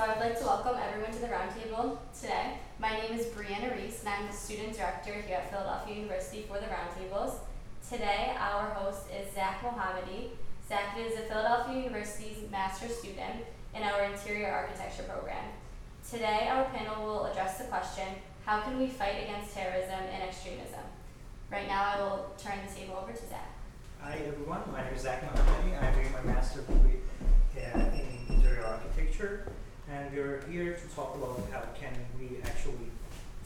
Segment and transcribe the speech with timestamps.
[0.00, 2.54] so I would like to welcome everyone to the roundtable today.
[2.78, 6.54] My name is Brianna Reese, and I'm the student director here at Philadelphia University for
[6.54, 7.34] the roundtables.
[7.86, 10.30] Today, our host is Zach Mohammadi.
[10.66, 13.44] Zach is a Philadelphia University's master's student
[13.74, 15.44] in our interior architecture program.
[16.10, 18.08] Today, our panel will address the question
[18.46, 20.80] how can we fight against terrorism and extremism?
[21.52, 23.52] Right now, I will turn the table over to Zach.
[24.00, 25.76] Hi everyone, my name is Zach Mohammadi.
[25.78, 27.00] I'm doing my master's degree
[27.54, 29.44] in interior architecture,
[29.90, 32.90] and we're here to talk about how can we actually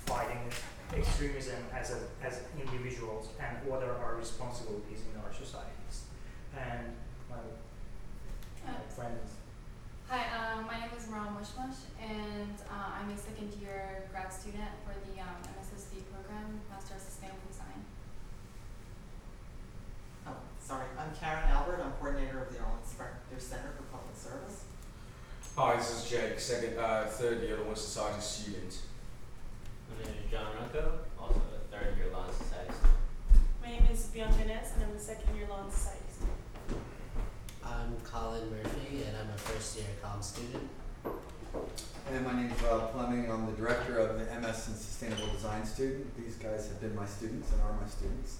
[0.04, 0.60] fight against
[0.92, 6.04] extremism as a, as individuals and what are our responsibilities in our societies.
[6.56, 6.92] And
[7.30, 7.36] my,
[8.66, 9.30] my Uh, friends,
[10.08, 14.68] Hi, um, my name is Maral Mushmush, and uh, I'm a second year grad student
[14.84, 17.80] for the um, MSSD program, Master of Sustainable Design.
[20.28, 20.84] Oh, sorry.
[21.00, 21.80] I'm Karen Albert.
[21.82, 24.64] I'm coordinator of the Arlen Specter Center for Public Service.
[25.56, 28.76] Hi, this is Jake, second, uh, third year Law Society student.
[29.88, 32.98] My name is John Runco, also a third year Law Society student.
[33.62, 36.82] My name is Bianca Ness, and I'm a second year Law and Society student.
[37.62, 40.68] I'm Colin Murphy, and I'm a first year comm student.
[42.10, 43.30] And my name is Rob Fleming.
[43.30, 46.16] I'm the director of the MS in Sustainable Design student.
[46.16, 48.38] These guys have been my students and are my students.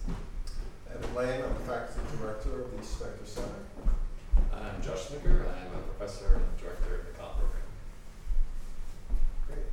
[0.93, 3.63] Evan Lane, I'm the faculty director of the Specter Center.
[4.53, 5.47] I'm Josh Snicker.
[5.47, 7.63] I'm a professor and director of the COP program.
[9.47, 9.67] Great.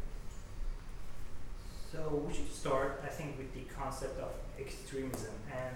[1.92, 5.76] So we should start, I think, with the concept of extremism and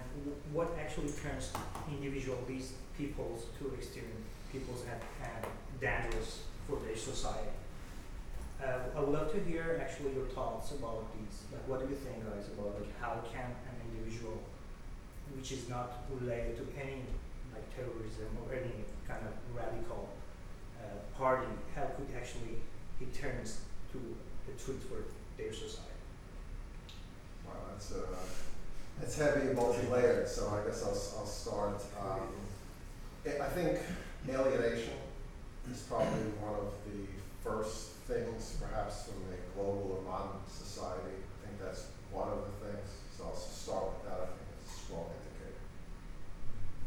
[0.50, 1.52] what actually turns
[1.92, 4.16] individual these peoples to extreme
[4.50, 5.44] peoples and, and
[5.78, 7.52] dangerous for their society.
[8.64, 11.44] Uh, I would love to hear actually your thoughts about these.
[11.52, 14.40] Like, what do you think, guys, about like how can an individual,
[15.36, 17.04] which is not related to any
[17.52, 20.08] like terrorism or any kind of radical
[20.80, 22.64] uh, party, how could actually
[23.02, 23.60] it turns
[23.92, 24.00] to
[24.46, 25.04] the truth for
[25.36, 25.95] their society?
[27.72, 28.16] That's, uh,
[29.00, 31.82] that's heavy and multi-layered, so I guess I'll, I'll start.
[32.00, 32.28] Um,
[33.26, 33.78] I I think
[34.28, 34.94] alienation
[35.70, 37.06] is probably one of the
[37.42, 41.18] first things, perhaps from a global or modern society.
[41.42, 44.18] I think that's one of the things, so I'll start with that.
[44.22, 45.58] I think it's a strong indicator.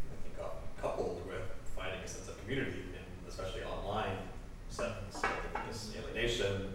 [0.10, 1.44] I think often coupled with
[1.76, 4.18] finding a sense of community in especially online
[4.70, 5.16] settings.
[5.24, 6.74] I think this alienation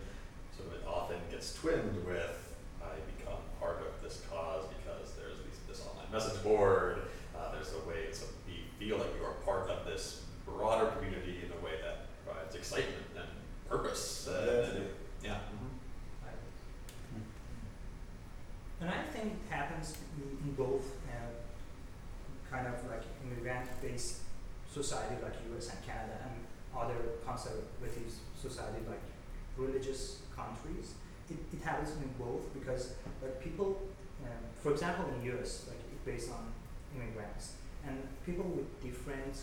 [0.56, 5.58] sort of often gets twinned with I become part of this cause because there's these,
[5.68, 7.02] this online message board.
[7.36, 11.40] Uh, there's a way so we feel like we are part of this broader community
[11.44, 13.26] in a way that provides excitement and
[13.68, 14.28] purpose.
[14.28, 14.86] Uh, Identity.
[15.24, 15.38] yeah.
[15.50, 17.22] mhm.
[18.80, 24.18] And I think it happens in, in both uh, kind of like immigrant-based
[24.74, 26.34] society like US and Canada and
[26.74, 29.02] other conservative society like
[29.56, 30.98] religious countries.
[31.30, 33.78] It, it happens in both because like people,
[34.26, 36.50] um, for example in US, like based on
[36.96, 37.54] immigrants
[37.86, 39.36] and people with different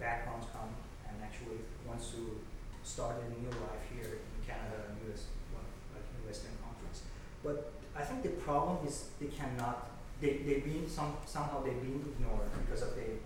[0.00, 0.72] backgrounds come
[1.06, 2.40] and actually wants to
[2.82, 7.04] start a new life here in Canada and US, well, like in Western countries.
[7.44, 12.00] But I think the problem is they cannot they they being some somehow they being
[12.00, 13.20] ignored because of their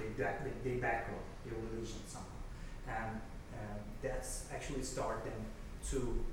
[0.00, 2.26] their, back, their, their background, their religion somehow,
[2.88, 3.20] and
[3.54, 5.40] um, that's actually start them
[5.90, 6.24] to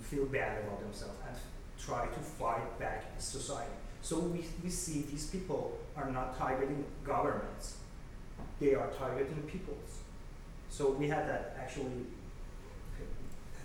[0.00, 1.36] feel bad about themselves and
[1.78, 3.72] try to fight back in society.
[4.02, 7.76] So we we see these people are not targeting governments,
[8.60, 10.00] they are targeting peoples.
[10.68, 12.06] So we had that actually.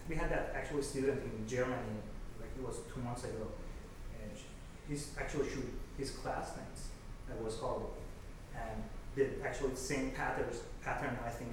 [0.07, 1.99] We had that actually student in Germany
[2.39, 3.45] like it was two months ago,
[4.19, 6.87] and actually shoot his classmates.
[7.27, 7.93] That was horrible,
[8.55, 8.83] and
[9.15, 11.51] the actually same patterns pattern I think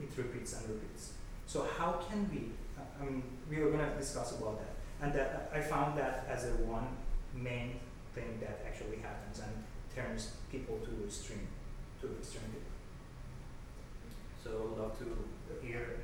[0.00, 1.12] it, it repeats and repeats.
[1.46, 2.50] So how can we?
[2.78, 6.44] Uh, I mean, we were gonna discuss about that, and that I found that as
[6.44, 6.88] a one
[7.34, 7.80] main
[8.14, 9.52] thing that actually happens and
[9.94, 11.46] turns people to extreme,
[12.00, 12.74] to extreme people.
[14.42, 16.00] So I'd love to hear.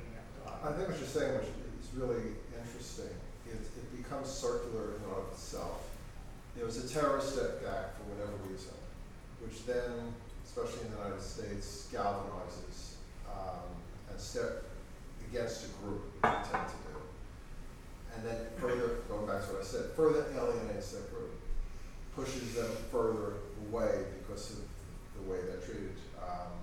[0.63, 1.49] I think what you're saying, which
[1.81, 3.13] is really interesting,
[3.45, 5.89] it, it becomes circular in and of itself.
[6.55, 8.73] There was a terrorist act for whatever reason,
[9.41, 10.13] which then,
[10.55, 12.95] especially in the United States, galvanizes
[13.27, 13.67] um,
[14.09, 14.63] and step
[15.29, 16.95] against a group, we tend to do.
[18.15, 21.35] And then further, going back to what I said, further alienates that group,
[22.15, 24.59] pushes them further away because of
[25.19, 25.99] the way they're treated.
[26.23, 26.55] Um,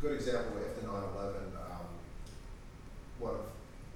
[0.00, 1.90] good example after 9 11, um,
[3.18, 3.40] one of,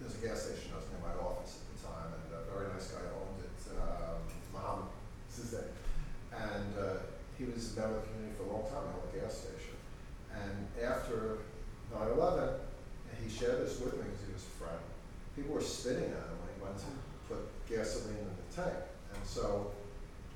[0.00, 2.66] there's a gas station that was near my office at the time, and a very
[2.74, 4.18] nice guy owned it, um,
[4.50, 4.90] Mohammed,
[5.30, 5.70] is his name.
[6.34, 6.98] And uh,
[7.38, 9.46] he was a member of the community for a long time, he owned a gas
[9.46, 9.78] station.
[10.34, 11.46] And after
[11.94, 12.50] 9 11,
[13.22, 14.82] he shared this with me because he was a friend.
[15.38, 16.90] People were spitting at him when he went to
[17.30, 17.40] put
[17.70, 18.74] gasoline in the tank.
[19.14, 19.70] And so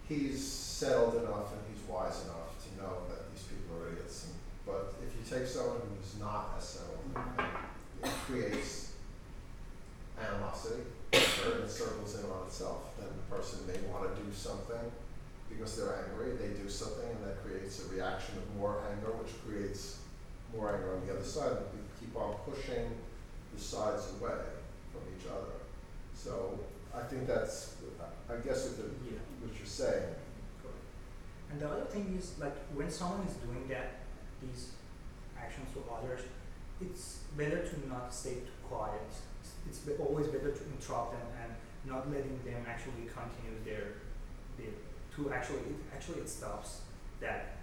[0.08, 4.31] he's settled enough and he's wise enough to know that these people are idiots.
[4.31, 8.93] And, but if you take someone who's not as settled, and it creates
[10.22, 10.82] animosity,
[11.12, 12.94] or it circles in on itself.
[12.98, 14.93] Then the person may want to do something
[15.52, 19.32] because they're angry, they do something, and that creates a reaction of more anger, which
[19.46, 19.99] creates
[20.54, 21.52] more anger on the other side.
[21.52, 22.90] And we keep on pushing
[23.54, 24.40] the sides away
[24.93, 25.52] from each other.
[26.14, 26.58] So
[26.94, 27.76] I think that's,
[28.28, 29.19] I guess what, the, Yeah.
[29.40, 30.14] what you're saying.
[31.50, 34.00] And the other thing is like when someone is doing that,
[34.40, 34.72] these
[35.38, 36.20] actions to others,
[36.81, 39.02] it's better to not stay too quiet.
[39.69, 41.52] It's, it's always better to interrupt them and
[41.84, 44.00] not letting them actually continue their,
[44.56, 44.72] their
[45.17, 46.81] to actually it actually it stops
[47.20, 47.56] that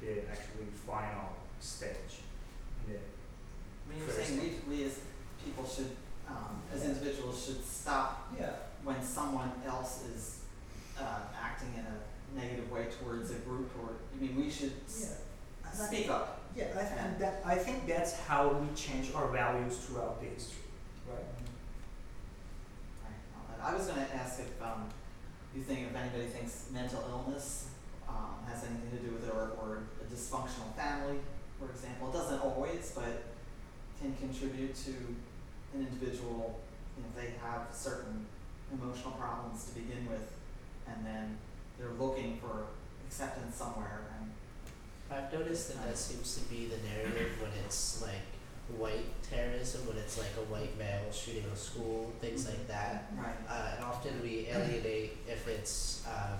[0.00, 1.30] the actually final
[1.60, 2.22] stage.
[2.88, 2.98] the I
[3.92, 5.00] mean, you're First saying we, we as
[5.44, 5.90] people should,
[6.28, 8.50] um, as individuals should stop yeah.
[8.84, 10.40] when someone else is,
[10.98, 15.06] uh, acting in a negative way towards a group or, I mean, we should Yeah.
[15.72, 16.40] speak up.
[16.56, 20.64] Yeah, I think that I think that's how we change our values throughout the history,
[21.08, 21.16] right?
[23.04, 24.88] Right, well, and I was gonna ask if, um,
[25.54, 27.68] you think, if anybody thinks mental illness,
[28.08, 31.18] um, has anything to do with it, or, or a dysfunctional family,
[31.58, 33.24] for example, it doesn't always, but
[34.00, 34.90] can contribute to
[35.74, 36.60] an individual,
[36.96, 38.26] you know, if they have certain
[38.72, 40.32] emotional problems to begin with,
[40.88, 41.36] and then
[41.78, 42.66] they're looking for
[43.06, 44.30] acceptance somewhere, and,
[45.12, 48.29] I've noticed that that seems to be the narrative when it's like
[48.78, 53.10] white terrorism, when it's like a white male shooting a school, things like that.
[53.16, 56.38] right, Uh, and often we alienate if it's um,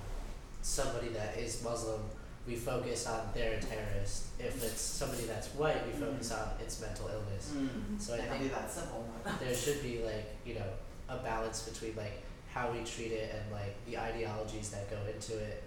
[0.62, 2.00] somebody that is Muslim,
[2.46, 4.26] we focus on they're a terrorist.
[4.38, 7.52] If it's somebody that's white, we focus on its mental illness.
[7.54, 9.08] mm, So I it can be think that simple,
[9.40, 10.70] there should be like you know
[11.08, 12.22] a balance between like
[12.52, 15.62] how we treat it and like the ideologies that go into it.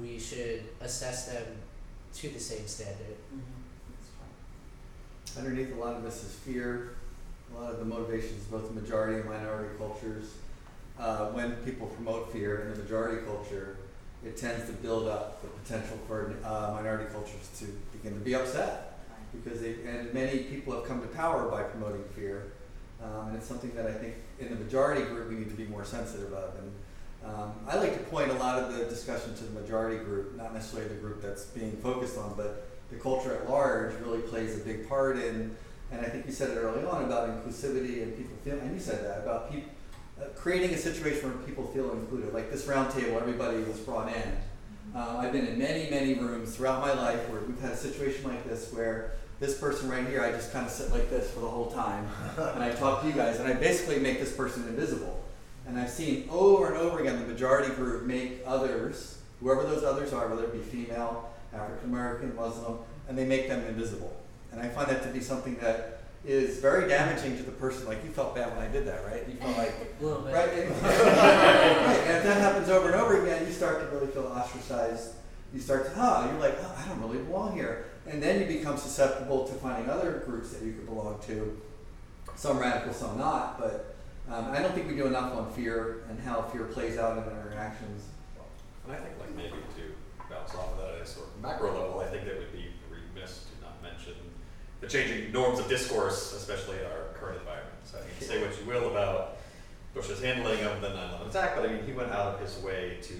[0.00, 1.44] We should assess them
[2.14, 3.16] to the same standard.
[3.32, 3.69] Mhm, right.
[5.38, 6.94] Underneath a lot of this is fear.
[7.54, 10.34] A lot of the motivations, both the majority and minority cultures.
[10.98, 13.76] Uh, when people promote fear in the majority culture,
[14.24, 17.64] it tends to build up the potential for uh, minority cultures to
[17.96, 18.98] begin to be upset
[19.32, 22.52] because they and many people have come to power by promoting fear,
[23.02, 25.66] um, and it's something that I think in the majority group we need to be
[25.66, 26.54] more sensitive of.
[26.56, 26.72] And
[27.24, 30.52] um, I like to point a lot of the discussion to the majority group, not
[30.52, 34.60] necessarily the group that's being focused on, but the culture at large really plays a
[34.60, 35.56] big part in.
[35.92, 38.80] And I think you said it early on about inclusivity and people feel, and you
[38.80, 39.70] said that about people
[40.20, 42.34] uh, creating a situation where people feel included.
[42.34, 44.32] Like this roundtable, everybody was brought in.
[44.94, 48.24] Uh, I've been in many, many rooms throughout my life where we've had a situation
[48.24, 51.40] like this where this person right here, I just kind of sit like this for
[51.40, 52.06] the whole time,
[52.36, 55.24] and I talk to you guys, and I basically make this person invisible.
[55.66, 60.12] And I've seen over and over again the majority group make others, whoever those others
[60.12, 64.16] are, whether it be female, African American, Muslim, and they make them invisible.
[64.52, 67.86] And I find that to be something that is very damaging to the person.
[67.86, 69.26] Like you felt bad when I did that, right?
[69.28, 70.34] You felt like A little bit.
[70.34, 74.08] Right, and, right, and if that happens over and over again, you start to really
[74.12, 75.14] feel ostracized.
[75.52, 77.86] You start to, huh, you're like, oh, I don't really belong here.
[78.06, 81.60] And then you become susceptible to finding other groups that you could belong to.
[82.36, 83.58] Some radical, some not.
[83.58, 83.96] But
[84.30, 87.24] um, I don't think we do enough on fear and how fear plays out in
[87.24, 88.04] our actions.
[88.86, 89.79] And I think like maybe to
[90.30, 92.66] bounce off of that at a sort of macro level, I think that would be
[92.88, 94.14] remiss to not mention
[94.80, 97.76] the changing norms of discourse, especially in our current environment.
[97.84, 99.38] So I mean, say what you will about
[99.94, 102.98] Bush's handling of the 9/11 attack, but I mean, he went out of his way
[103.02, 103.14] to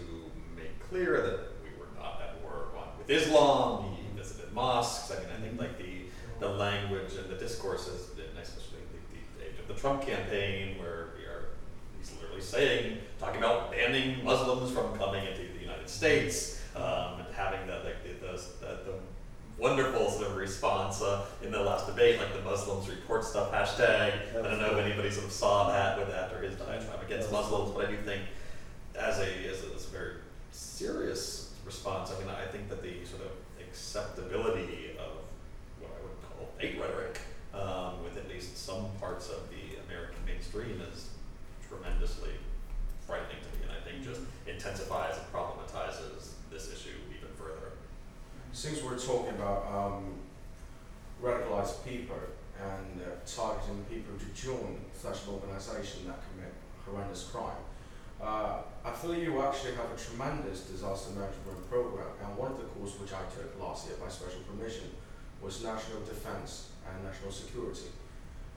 [0.57, 3.97] make clear that we were not at war with Islam.
[3.97, 5.11] He visited mosques.
[5.11, 6.05] I mean, I think like the
[6.39, 10.79] the language and the discourse has been, especially the, the age of the Trump campaign,
[10.79, 11.51] where we are
[11.99, 17.35] he's literally saying, talking about banning Muslims from coming into the United States, um, and
[17.35, 18.95] having that like the, the, the, the
[19.59, 24.13] wonderful sort of response uh, in the last debate, like the Muslims report stuff hashtag.
[24.31, 27.73] I don't know if anybody sort of saw that with after his diatribe against Muslims,
[27.73, 28.23] but I do think
[28.99, 30.15] as a as a, as a very
[30.53, 35.19] serious response, I mean, I think that the sort of acceptability of
[35.79, 37.21] what I would call hate rhetoric
[37.55, 41.11] um, with at least some parts of the American mainstream is
[41.69, 42.33] tremendously
[43.07, 47.73] frightening to me, and I think just intensifies and problematizes this issue even further.
[48.53, 50.15] Since we're talking about um,
[51.23, 52.17] radicalized people
[52.59, 56.53] and uh, targeting people to join such an organization that commit
[56.85, 57.63] horrendous crime,
[58.21, 62.09] uh, I feel you actually have a tremendous disaster management program.
[62.23, 64.91] And one of the courses which I took last year by special permission
[65.41, 67.89] was national defense and national security.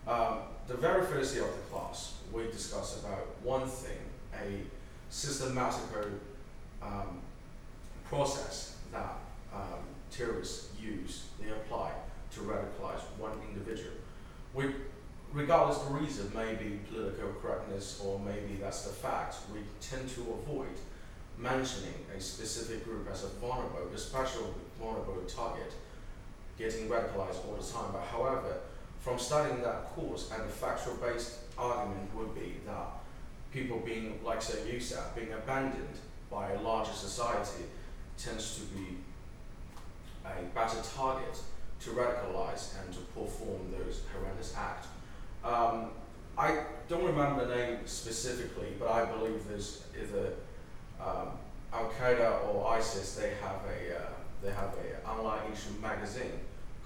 [0.06, 4.00] Um, the very first day of the class, we discussed about one thing,
[4.34, 4.64] a
[5.10, 6.10] systematical
[6.82, 7.22] um,
[8.14, 9.16] process that
[9.54, 11.92] um, terrorists use, they apply
[12.32, 13.96] to radicalize one individual.
[14.54, 14.66] We,
[15.32, 20.22] regardless of the reason, maybe political correctness or maybe that's the fact, we tend to
[20.22, 20.76] avoid
[21.40, 24.46] mentioning a specific group as a vulnerable, especially
[24.80, 25.74] vulnerable target,
[26.60, 27.92] getting radicalized all the time.
[27.92, 28.60] But however,
[29.00, 32.88] from studying that course and the factual based argument would be that
[33.52, 35.98] people being, like say you said, being abandoned
[36.30, 37.64] by a larger society
[38.18, 38.98] tends to be
[40.26, 41.40] a better target
[41.82, 44.88] to radicalize and to perform those horrendous acts.
[45.44, 45.90] Um,
[46.38, 50.34] I don't remember the name specifically, but I believe there's either
[51.00, 51.28] um,
[51.74, 53.16] Al Qaeda or ISIS.
[53.16, 54.10] They have a uh,
[54.42, 56.40] they have a online issue magazine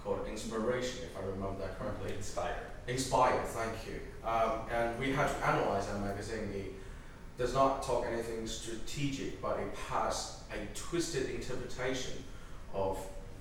[0.04, 2.14] called Inspiration, if I remember that correctly.
[2.16, 2.56] Inspire.
[2.88, 4.00] Inspire, thank you.
[4.28, 6.76] Um, and we had to analyze that magazine.
[7.38, 12.24] Does not talk anything strategic, but it has a twisted interpretation
[12.74, 12.98] of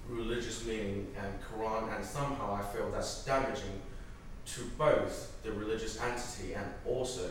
[0.08, 3.80] religious meaning and Quran, and somehow I feel that's damaging
[4.46, 7.30] to both the religious entity and also,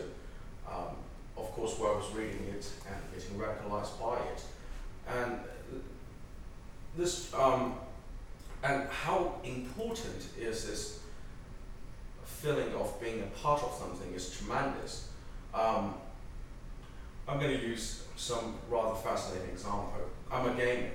[0.68, 0.96] um,
[1.36, 4.42] of course, where I was reading it and getting radicalized by it.
[5.08, 5.38] And
[6.96, 7.76] this, um,
[8.62, 11.00] and how important is this
[12.24, 15.08] feeling of being a part of something is tremendous.
[15.54, 15.94] Um,
[17.28, 19.92] I'm going to use some rather fascinating example.
[20.30, 20.90] I'm a gamer.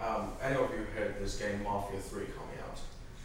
[0.00, 2.78] Um, any of you heard this game Mafia 3 coming out?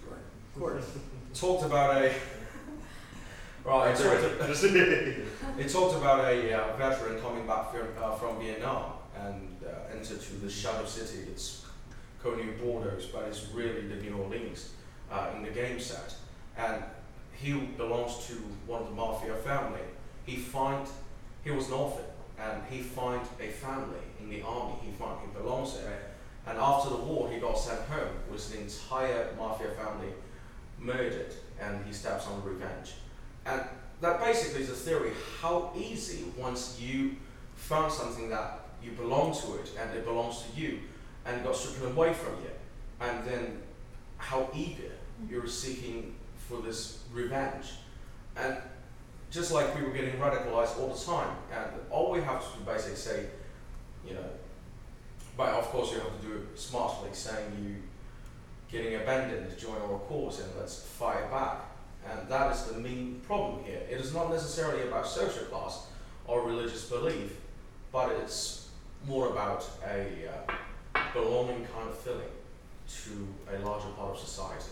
[0.04, 0.18] Sure.
[0.56, 0.98] Of course.
[1.34, 2.14] Talked about a
[3.66, 3.92] right.
[3.92, 8.94] It talked, Just- it talked about a uh, veteran coming back from, uh, from Vietnam
[9.16, 11.28] and uh, entered to the Shadow City.
[11.32, 11.66] It's
[12.24, 14.70] New Bordeaux, but it's really the New Orleans
[15.12, 16.16] uh, in the game set.
[16.58, 16.84] And
[17.34, 18.34] he belongs to
[18.68, 19.82] one of the mafia family.
[20.26, 20.88] He find
[21.44, 22.06] he was an orphan,
[22.42, 24.76] and he find a family in the army.
[24.84, 26.12] He find he belongs there.
[26.48, 30.14] And after the war, he got sent home with the entire mafia family
[30.80, 32.94] murdered, and he steps on revenge.
[33.46, 33.62] And
[34.02, 37.16] that basically is a theory how easy once you
[37.56, 40.80] found something that you belong to it and it belongs to you
[41.26, 42.50] and got stricken away from you,
[43.00, 43.62] and then
[44.18, 44.92] how eager
[45.24, 45.30] mm.
[45.30, 47.74] you're seeking for this revenge.
[48.36, 48.58] And
[49.32, 52.66] just like we were getting radicalized all the time, and all we have to do
[52.66, 53.26] basically say,
[54.06, 54.30] you know,
[55.38, 57.76] but of course you have to do it smartly, saying you
[58.70, 61.62] getting abandoned, join our cause and let's fight back.
[62.10, 63.82] And that is the main problem here.
[63.90, 65.88] It is not necessarily about social class
[66.28, 67.38] or religious belief,
[67.92, 68.70] but it's
[69.08, 72.22] more about a uh, belonging kind of feeling
[72.88, 74.72] to a larger part of society.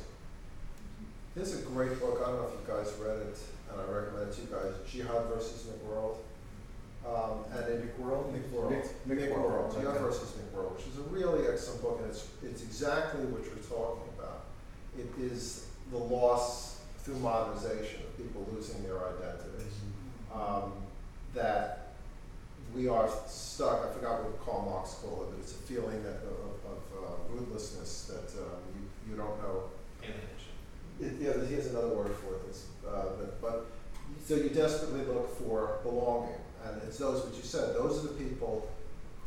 [1.35, 3.39] There's a great book, I don't know if you guys read it,
[3.71, 6.17] and I recommend it to you guys, Jihad versus McWorld.
[7.05, 8.33] Um, and in McWorld?
[8.33, 10.03] McWorld, Mc- McWorld, Jihad okay.
[10.03, 14.09] versus McWorld, which is a really excellent book, and it's, it's exactly what you're talking
[14.17, 14.45] about.
[14.97, 19.73] It is the loss through modernization of people losing their identities.
[20.33, 20.73] Um,
[21.33, 21.93] that
[22.75, 26.21] we are stuck, I forgot what Karl Marx called it, but it's a feeling that,
[26.25, 29.63] of, of uh, rootlessness that um, you, you don't know
[30.99, 32.55] It, yeah, there's- here's another word for it.
[32.87, 33.65] Uh, but, but
[34.25, 37.75] so you desperately look for belonging, and it's those what you said.
[37.75, 38.67] Those are the people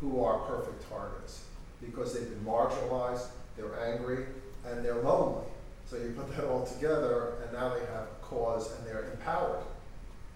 [0.00, 1.44] who are perfect targets
[1.80, 3.26] because they've been marginalized,
[3.56, 4.26] they're angry,
[4.66, 5.44] and they're lonely.
[5.86, 9.62] So you put that all together, and now they have a cause, and they're empowered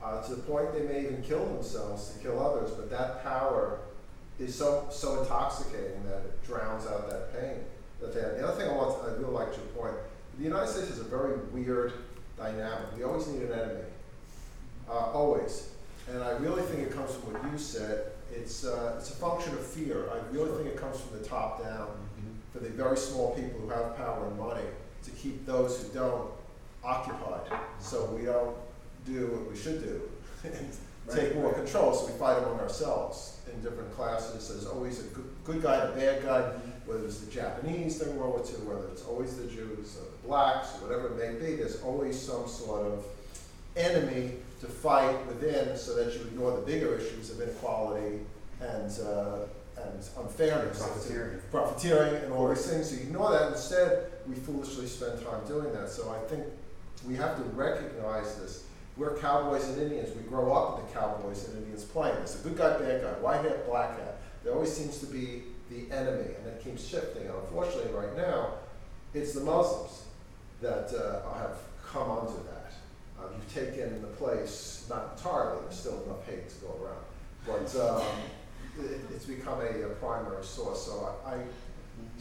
[0.03, 2.71] uh, to the point they may even kill themselves to kill others.
[2.73, 3.79] But that power
[4.39, 7.65] is so so intoxicating that it drowns out that pain
[8.01, 8.37] that they have.
[8.37, 9.97] The other thing I want, to, I really liked your point.
[10.39, 11.93] The United States is a very weird
[12.37, 12.95] dynamic.
[12.97, 13.85] We always need an enemy,
[14.89, 15.71] uh, always.
[16.11, 18.13] And I really think it comes from what you said.
[18.33, 20.11] It's uh, it's a function of fear.
[20.11, 21.89] I really think it comes from the top down
[22.53, 24.67] for the very small people who have power and money
[25.05, 26.31] to keep those who don't
[26.85, 28.57] occupied, so we don't
[29.07, 30.03] do what we should do
[31.09, 31.57] and take more right.
[31.57, 31.95] control.
[31.95, 34.49] So we fight among ourselves in different classes.
[34.49, 36.53] There's always a good, good guy and a bad guy
[36.87, 40.29] whether it's the Japanese during World War II, whether it's always the Jews or the
[40.29, 43.05] blacks or whatever it may be, there's always some sort of
[43.77, 48.21] enemy to fight within so that you ignore the bigger issues of inequality
[48.61, 49.39] and, uh,
[49.77, 50.79] and unfairness.
[50.79, 51.41] Profiteering.
[51.51, 52.89] Profiteering and all these things.
[52.89, 53.53] So you ignore that.
[53.53, 55.91] Instead, we foolishly spend time doing that.
[55.91, 56.45] So I think
[57.07, 58.65] we have to recognize this.
[58.97, 60.17] We're cowboys and Indians.
[60.17, 62.41] We grow up with the cowboys and Indians playing this.
[62.41, 64.17] A good guy, bad guy, white hat, black hat.
[64.43, 67.23] There always seems to be the enemy, and it keeps shifting.
[67.23, 68.55] And unfortunately, right now,
[69.13, 70.05] it's the Muslims
[70.63, 72.73] that uh, have come onto that.
[73.19, 77.05] Um, you've taken the place, not entirely, there's still enough hate to go around,
[77.47, 78.03] but um,
[78.79, 80.83] it, it's become a, a primary source.
[80.85, 81.39] So I, I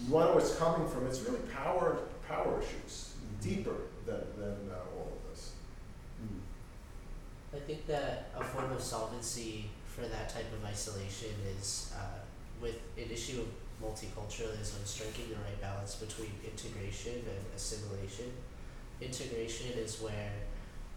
[0.09, 1.05] wonder where it's coming from.
[1.07, 5.51] It's really power power issues, deeper than than uh, all of this.
[7.55, 12.19] I think that a form of solvency for that type of isolation is uh,
[12.61, 13.47] with an issue of
[13.81, 18.31] multiculturalism, striking the right balance between integration and assimilation.
[18.99, 20.31] Integration is where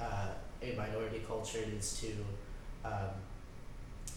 [0.00, 0.28] uh,
[0.62, 2.12] a minority culture needs to,
[2.84, 3.10] um,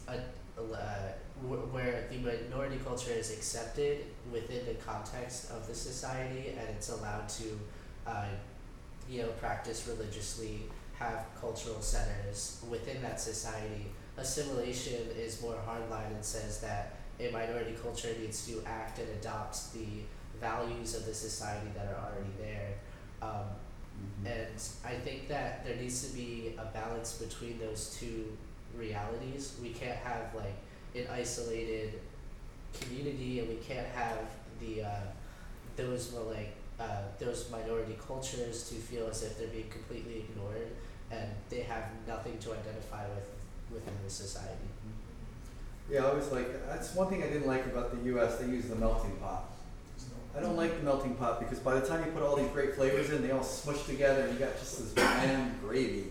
[0.07, 0.17] a,
[0.59, 1.11] uh,
[1.47, 7.29] where the minority culture is accepted within the context of the society and it's allowed
[7.29, 7.59] to,
[8.07, 8.25] uh,
[9.09, 10.61] you know, practice religiously,
[11.01, 13.87] have cultural centers within that society.
[14.17, 19.73] Assimilation is more hardline and says that a minority culture needs to act and adopt
[19.73, 20.03] the
[20.39, 22.73] values of the society that are already there.
[23.21, 23.45] Um,
[24.25, 28.37] and I think that there needs to be a balance between those two
[28.75, 29.55] realities.
[29.61, 30.55] We can't have like
[30.95, 31.99] an isolated
[32.79, 34.29] community, and we can't have
[34.59, 35.01] the uh,
[35.75, 40.69] those more like uh, those minority cultures to feel as if they're being completely ignored,
[41.11, 43.29] and they have nothing to identify with
[43.71, 44.67] within the society.
[45.89, 48.65] Yeah, I was like, that's one thing I didn't like about the US, they use
[48.65, 49.45] the melting pot.
[50.35, 52.75] I don't like the melting pot because by the time you put all these great
[52.75, 56.05] flavors in, they all smush together and you got just this bland gravy.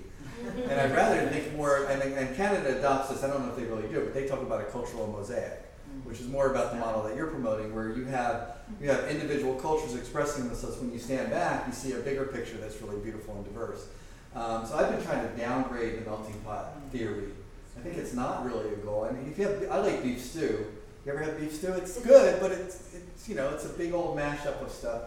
[0.44, 3.64] And I'd rather think more, and, and Canada adopts this, I don't know if they
[3.64, 5.62] really do, but they talk about a cultural mosaic,
[6.04, 9.54] which is more about the model that you're promoting, where you have, you have individual
[9.54, 10.78] cultures expressing themselves.
[10.78, 13.86] When you stand back, you see a bigger picture that's really beautiful and diverse.
[14.34, 17.32] Um, so I've been trying to downgrade the melting pot theory.
[17.76, 19.08] I think it's not really a goal.
[19.10, 20.66] I mean, if you have, I like beef stew.
[21.04, 21.72] You ever have beef stew?
[21.72, 25.02] It's good, but it's, it's you know, it's a big old mashup of stuff.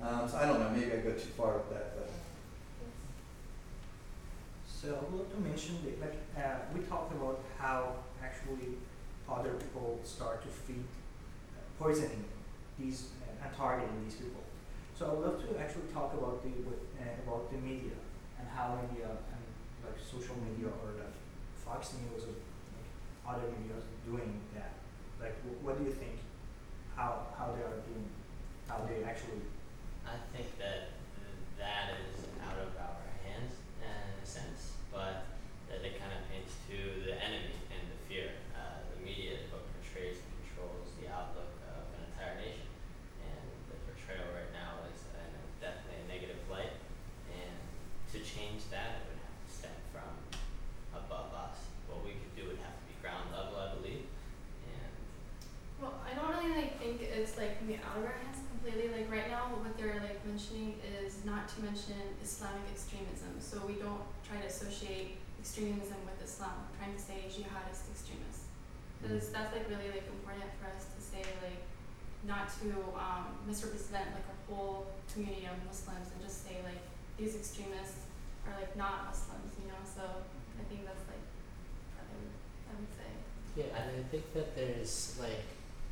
[0.00, 0.70] Um, so I don't know.
[0.70, 2.10] Maybe I go too far with that, but
[4.66, 8.78] So I would like to mention that like uh, we talked about how actually
[9.28, 12.24] other people start to feed uh, poisoning
[12.78, 14.42] these uh, and targeting these people.
[14.96, 17.98] So I would love to actually talk about the uh, about the media
[18.58, 19.44] how media and
[19.86, 21.14] like social media or like
[21.62, 22.90] Fox News or like,
[23.22, 24.74] other media is doing that.
[25.22, 26.18] Like wh- what do you think?
[26.98, 28.10] How how they are doing?
[28.66, 29.46] How they actually
[30.02, 30.98] I think that
[31.62, 35.28] that is out of our hands in a sense, but
[35.70, 38.34] that it kind of paints to the enemy and the fear.
[38.56, 42.66] Uh, the media is what portrays and controls the outlook of an entire nation,
[43.22, 46.72] and the portrayal right now is in a, definitely a negative light.
[47.28, 47.52] And
[48.16, 50.08] to change that, it would have to stem from
[50.96, 51.68] above us.
[51.90, 54.08] What we could do would have to be ground level, I believe,
[54.64, 54.92] and
[55.82, 58.90] Well, I don't really like think it's like of our hands completely.
[58.90, 63.38] Like right now, what they're like mentioning is not to mention Islamic extremism.
[63.38, 66.66] So we don't try to associate extremism with Islam.
[66.66, 68.50] We're trying to say jihadist extremists.
[68.98, 71.62] Because that's like really like important for us to say like
[72.26, 76.82] not to um, misrepresent like a whole community of Muslims and just say like
[77.14, 78.10] these extremists
[78.42, 79.78] are like not Muslims, you know.
[79.86, 81.22] So I think that's like
[81.94, 82.34] what I would,
[82.66, 83.10] I would say.
[83.54, 85.46] Yeah, and I think that there's like,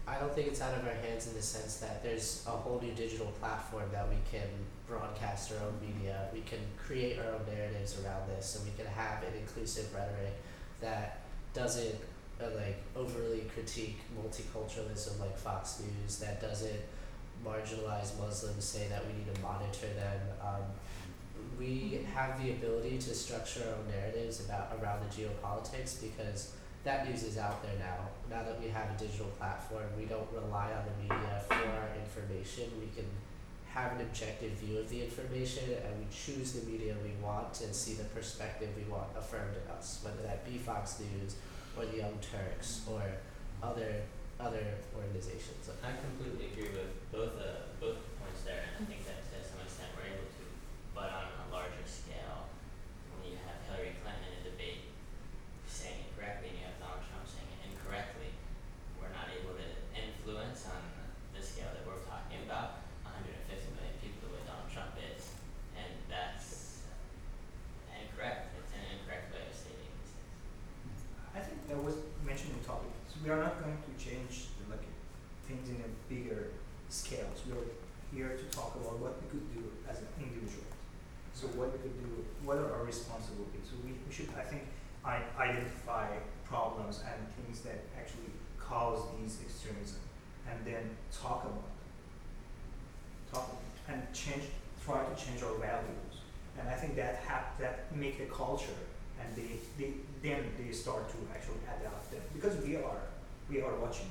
[0.09, 2.81] I don't think it's out of our hands in the sense that there's a whole
[2.81, 4.47] new digital platform that we can
[4.87, 6.29] broadcast our own media.
[6.33, 10.35] We can create our own narratives around this, and we can have an inclusive rhetoric
[10.81, 11.23] that
[11.55, 11.97] doesn't
[12.41, 16.19] uh, like overly critique multiculturalism like Fox News.
[16.19, 16.81] That doesn't
[17.45, 20.21] marginalize Muslims, say that we need to monitor them.
[20.41, 20.63] Um,
[21.59, 26.53] we have the ability to structure our own narratives about around the geopolitics because
[26.87, 28.07] that news is out there now.
[28.31, 31.91] Now that we have a digital platform, we don't rely on the media for our
[31.99, 32.71] information.
[32.79, 33.11] We can
[33.75, 37.75] have an objective view of the information and we choose the media we want and
[37.75, 41.35] see the perspective we want affirmed in us, whether that be Fox News
[41.77, 43.03] or the Young Turks or
[43.63, 44.07] other
[44.39, 45.65] other organizations.
[45.83, 49.59] I completely agree with both uh, both points there, and I think that to some
[49.65, 50.45] extent we're able to.
[50.95, 52.53] But on a larger scale,
[53.17, 54.87] when you have Hillary Clinton in a debate
[55.77, 58.33] saying it correctly, and you have Donald Trump saying it incorrectly,
[58.97, 60.81] we're not able to influence on
[61.37, 63.37] the scale that we're talking about 150
[63.77, 65.37] million people the way Donald Trump is,
[65.77, 66.83] and that's
[67.93, 68.57] incorrect.
[68.57, 70.99] It's an incorrect way of stating these things.
[71.37, 72.91] I think that was mentioned in the topic.
[73.13, 74.87] So we are not going to change the, like
[75.45, 76.57] things in a bigger
[76.89, 77.43] scales.
[77.47, 77.67] We are
[78.15, 80.65] here to talk about what we could do as an individual.
[81.35, 83.69] So what we could do, what are our responsibilities?
[83.71, 84.65] So we, we should, I think,
[85.05, 86.09] I, identify
[86.45, 90.01] problems and things that actually cause these extremism,
[90.51, 91.77] and then talk about them.
[93.33, 94.45] Talk and change,
[94.85, 96.15] try to change our values.
[96.59, 98.81] and I think that hap- that make the culture,
[99.21, 99.91] and they, they
[100.23, 103.03] then they start to actually adapt them because we are
[103.51, 104.11] we are watching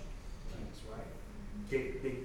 [0.52, 1.10] things, right?
[1.10, 1.70] Mm-hmm.
[1.72, 2.16] They they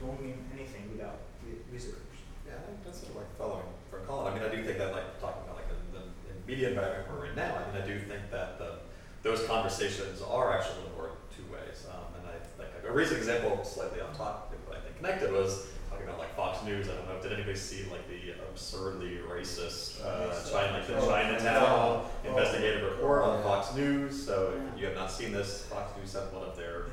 [0.00, 2.00] don't mean anything without vi- visitors.
[2.46, 4.32] Yeah, I think that's sort of like following from Colin.
[4.32, 7.08] I mean, I do think that like talking about like the, the, the media environment
[7.10, 7.56] we're in now.
[7.58, 8.78] I mean, I do think that the
[9.22, 11.86] those conversations are actually going to work two ways.
[11.90, 15.66] Um, and I like a recent example, slightly off topic, but I think connected was
[15.90, 16.88] talking about like Fox News.
[16.88, 17.20] I don't know.
[17.20, 22.82] Did anybody see like the absurdly racist uh, China, like the Oh, Chinatown oh, investigative
[22.84, 23.44] report on yeah.
[23.44, 24.24] Fox News?
[24.24, 26.86] So if you have not seen this, Fox News sent one of their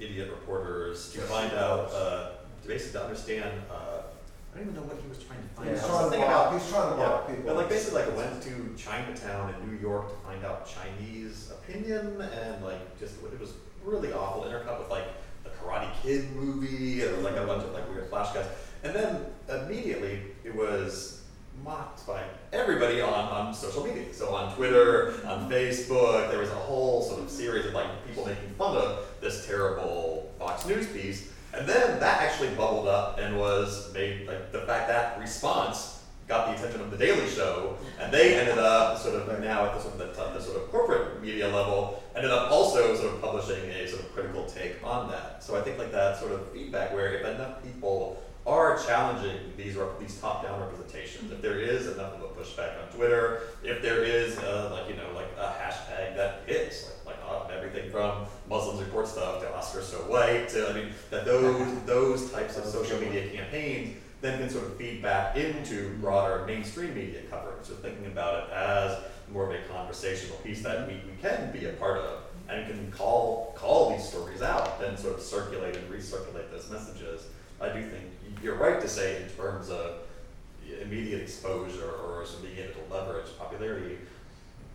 [0.00, 2.30] idiot reporters to Yes, find out, uh,
[2.62, 3.62] to basically to understand.
[3.70, 4.02] Uh,
[4.52, 5.86] I don't even know what he was trying to find He's out.
[5.86, 7.42] trying to Something mock, about he's trying to yeah, mock people.
[7.46, 12.20] but like basically like went to Chinatown in New York to find out Chinese opinion
[12.20, 13.52] and like just it was
[13.84, 15.06] really awful intercut with like
[15.44, 18.46] the Karate Kid movie and like a bunch of like weird flash guys.
[18.82, 21.19] And then immediately it was
[21.64, 24.12] mocked by everybody on, on social media.
[24.12, 28.26] So on Twitter, on Facebook, there was a whole sort of series of like people
[28.26, 31.30] making fun of this terrible Fox News piece.
[31.52, 36.46] And then that actually bubbled up and was made like the fact that response got
[36.46, 39.80] the attention of the Daily Show, and they ended up sort of now at the
[39.80, 43.68] sort of the, the sort of corporate media level, ended up also sort of publishing
[43.70, 45.42] a sort of critical take on that.
[45.42, 49.76] So I think like that sort of feedback where if enough people are challenging these
[49.98, 54.38] these top-down representations, if there is enough of a pushback on Twitter, if there is
[54.38, 58.80] uh, like you know like a hashtag that hits like like uh, everything from Muslims
[58.80, 62.98] report stuff to Oscar so white to I mean that those those types of social
[63.00, 67.64] media campaigns then can sort of feed back into broader mainstream media coverage.
[67.64, 68.98] So thinking about it as
[69.32, 72.90] more of a conversational piece that we, we can be a part of and can
[72.90, 77.26] call call these stories out and sort of circulate and recirculate those messages.
[77.60, 78.04] I do think
[78.42, 79.96] you're right to say in terms of
[80.80, 83.98] immediate exposure or of being able to leverage popularity,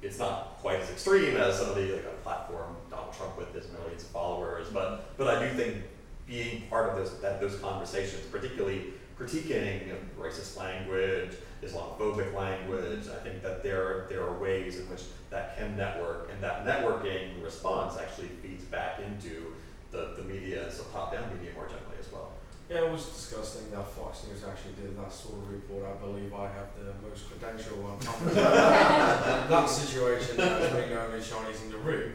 [0.02, 4.04] it's not quite as extreme as somebody like a platform, Donald Trump with his millions
[4.04, 5.84] of followers, but but I do think
[6.28, 11.32] being part of those that those conversations, particularly critiquing racist language,
[11.64, 16.42] Islamophobic language, I think that there there are ways in which that can network and
[16.44, 19.54] that networking response actually feeds back into
[19.92, 22.32] the, the media, so top down media more generally as well.
[22.70, 25.86] Yeah, it was disgusting that Fox News actually did that sort of report.
[25.86, 28.00] I believe I have the most credential one.
[28.36, 32.14] that situation that has been going with Chinese in the room.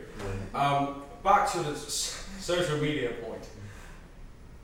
[0.52, 3.46] Um, back to the s- social media point.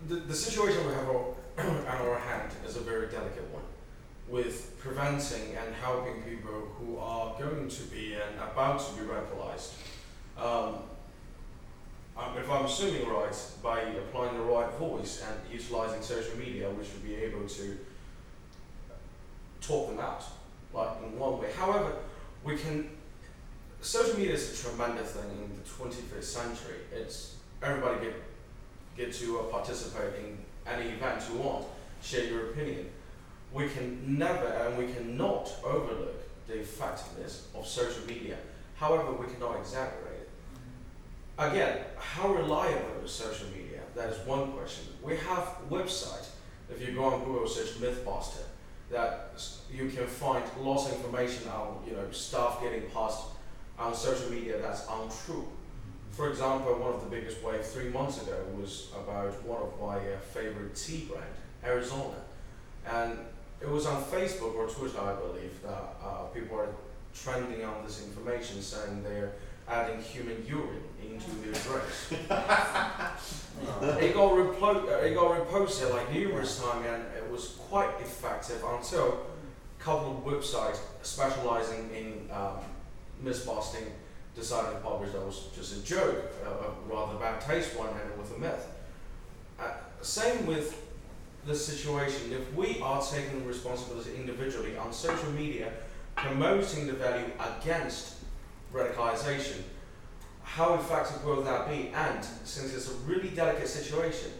[0.09, 3.63] The, the situation we have on on our hand is a very delicate one
[4.29, 9.75] with preventing and helping people who are going to be and about to be radicalized.
[10.37, 10.81] Um,
[12.19, 16.85] um, if I'm assuming right, by applying the right voice and utilizing social media, we
[16.85, 17.77] should be able to
[19.61, 20.25] talk them out,
[20.73, 21.51] like in one way.
[21.57, 21.93] However,
[22.43, 22.91] we can.
[23.83, 26.77] Social media is a tremendous thing in the 21st century.
[26.93, 28.15] It's everybody get
[28.97, 31.67] get to uh, participate in any event you want,
[32.03, 32.89] share your opinion.
[33.53, 36.15] We can never and we cannot overlook
[36.49, 38.37] the effectiveness of social media.
[38.77, 40.16] However, we cannot exaggerate.
[41.39, 43.81] Again, how reliable is social media?
[43.95, 44.87] That is one question.
[45.03, 46.29] We have website.
[46.71, 48.45] If you go on Google search MythBuster,
[48.91, 49.31] that
[49.71, 53.25] you can find lots of information on you know stuff getting passed
[53.79, 55.47] on social media that's untrue.
[56.13, 59.99] For example, one of the biggest waves three months ago was about one of my
[59.99, 61.27] uh, favorite tea brand,
[61.63, 62.17] Arizona,
[62.87, 63.19] and
[63.61, 66.71] it was on Facebook or Twitter, I believe, that uh, people are
[67.15, 69.33] trending on this information saying they're
[69.69, 72.13] adding human urine into their drinks.
[74.01, 78.63] it got replo- uh, it got reposted like numerous times, and it was quite effective
[78.65, 79.27] until
[79.79, 82.59] a couple of websites specializing in um,
[83.25, 83.87] misbusting
[84.35, 88.19] decided to publish that was just a joke, uh, a rather bad taste one handled
[88.19, 88.67] with a myth.
[89.59, 90.83] Uh, same with
[91.47, 92.33] the situation.
[92.33, 95.73] If we are taking responsibility individually on social media,
[96.17, 98.16] promoting the value against
[98.73, 99.63] radicalization,
[100.43, 101.91] how effective will that be?
[101.95, 104.31] And since it's a really delicate situation,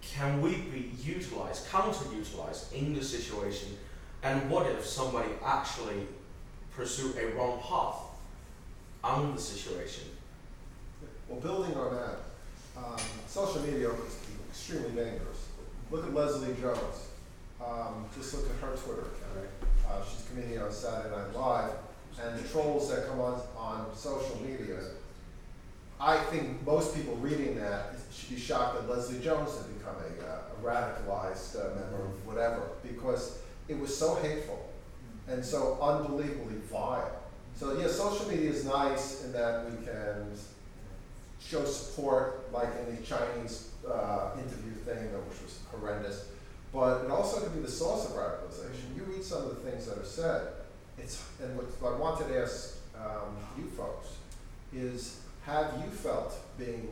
[0.00, 3.76] can we be utilized, counter-utilized in the situation?
[4.22, 6.06] And what if somebody actually
[6.74, 7.96] pursue a wrong path
[9.04, 10.04] on the situation?
[11.28, 12.18] Well, building on that,
[12.76, 12.96] um,
[13.26, 15.48] social media is extremely dangerous.
[15.90, 17.08] Look at Leslie Jones.
[17.64, 19.48] Um, just look at her Twitter account.
[19.88, 21.72] Uh, she's comedian on Saturday Night Live,
[22.22, 24.78] and the trolls that come on, on social media.
[26.00, 30.24] I think most people reading that should be shocked that Leslie Jones had become a,
[30.24, 34.64] uh, a radicalized uh, member of whatever, because it was so hateful.
[35.28, 37.10] and so unbelievably vile.
[37.54, 40.32] So yeah, social media is nice in that we can
[41.40, 46.28] show support, like in the Chinese uh, interview thing, uh, which was horrendous.
[46.72, 48.96] But it also can be the source of radicalization.
[48.96, 50.48] You read some of the things that are said.
[50.98, 54.08] It's and what, I wanted to ask um, you folks
[54.72, 56.88] is: Have you felt being,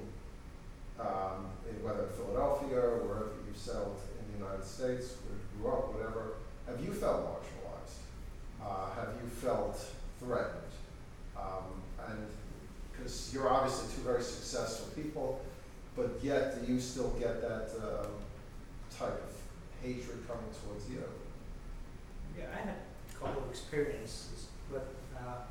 [1.01, 5.63] um, in, whether in Philadelphia or wherever you've settled in the United States, where you
[5.63, 6.35] grew up, whatever?
[6.67, 7.99] Have you felt marginalized?
[8.63, 9.79] Uh, have you felt
[10.21, 10.73] threatened?
[11.37, 12.27] Um, and
[12.93, 15.41] because you're obviously two very successful people,
[15.95, 18.11] but yet do you still get that um,
[18.97, 19.33] type of
[19.83, 21.03] hatred coming towards you?
[22.39, 22.86] Yeah, I had a
[23.21, 25.43] couple of experiences, but uh,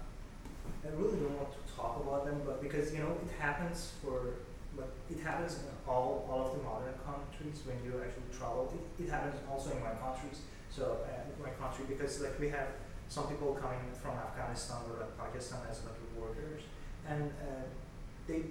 [0.85, 2.41] I really don't want to talk about them.
[2.45, 4.41] But because you know it happens for,
[4.75, 8.71] but it happens in all all of the modern countries when you actually travel.
[8.73, 10.41] It, it happens also in my countries.
[10.69, 12.67] So uh, my country because like we have
[13.07, 16.61] some people coming from Afghanistan or like Pakistan as like workers,
[17.07, 17.65] and uh,
[18.27, 18.41] they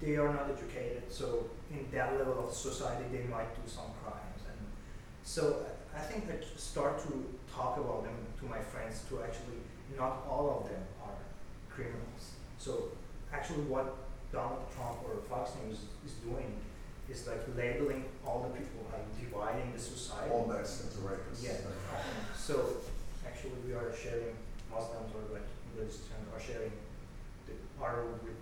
[0.00, 1.04] they are not educated.
[1.08, 4.58] So in that level of society, they might do some crimes, and
[5.22, 7.12] so I think I start to
[7.56, 9.02] talk about them to my friends.
[9.08, 9.60] To actually,
[9.96, 11.16] not all of them are
[11.70, 12.36] criminals.
[12.58, 12.92] So
[13.32, 13.96] actually, what
[14.32, 16.52] Donald Trump or Fox News is doing
[17.08, 20.30] is like labeling all the people like dividing the society.
[20.30, 21.44] All Mexicans are rapists.
[21.44, 21.56] Yeah.
[22.36, 22.76] So
[23.26, 24.36] actually, we are sharing
[24.70, 26.72] Muslims or like Buddhists are sharing
[27.46, 28.36] the our with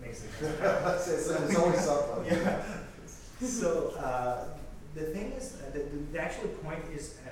[0.00, 0.58] Mexicans.
[1.24, 2.24] So there's always something.
[2.26, 2.62] yeah.
[3.40, 4.44] So uh,
[4.94, 7.30] the thing is, uh, the, the actual point is, uh,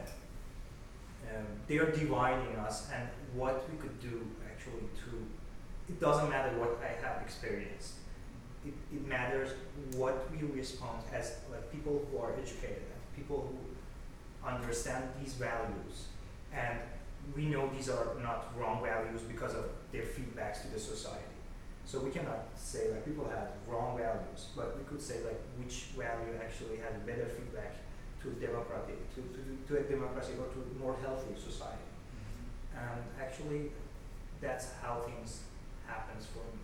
[1.36, 5.26] um, they are dividing us, and what we could do actually to.
[5.88, 7.94] It doesn't matter what I have experienced.
[8.66, 9.50] It, it matters
[9.96, 12.82] what we respond as like people who are educated,
[13.16, 16.08] people who understand these values,
[16.52, 16.78] and
[17.36, 21.24] we know these are not wrong values because of their feedbacks to the society.
[21.84, 25.88] So we cannot say like people have wrong values, but we could say like which
[25.96, 27.76] value actually has better feedback
[28.22, 31.88] to democratic to, to, to a democracy or to a more healthy society.
[32.76, 33.70] And actually
[34.40, 35.42] that's how things
[35.86, 36.62] happens for me.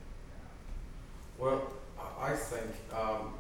[1.39, 3.35] Well, I I think um,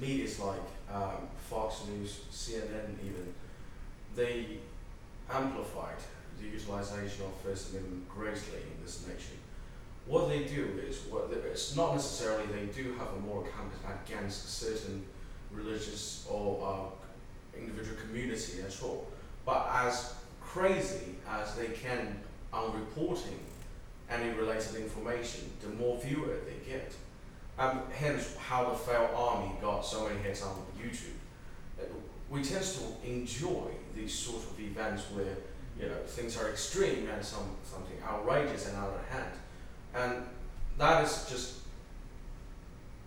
[0.00, 0.60] media's like
[0.92, 3.34] um, Fox News, CNN, even
[4.16, 4.58] they
[5.30, 5.96] amplified
[6.40, 9.36] the utilization of First Amendment greatly in this nation.
[10.06, 13.78] What they do is, what they, it's not necessarily they do have a moral compass
[14.06, 15.04] against certain
[15.52, 17.07] religious or uh,
[17.58, 19.06] individual community at all,
[19.44, 22.20] but as crazy as they can
[22.52, 23.38] on reporting
[24.10, 26.92] any related information, the more viewer they get.
[27.58, 31.18] Um, hence how the FailArmy got so many hits on YouTube.
[31.78, 31.84] Uh,
[32.30, 35.36] we tend to enjoy these sort of events where
[35.78, 39.32] you know things are extreme and some something outrageous on the other hand,
[39.94, 40.26] and
[40.78, 41.54] that is just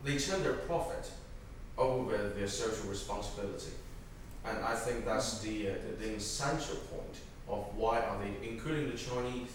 [0.04, 1.10] they turn their profit
[1.78, 3.72] over their social responsibility,
[4.46, 8.90] and I think that's the uh, the, the essential point of why are they including
[8.90, 9.52] the Chinese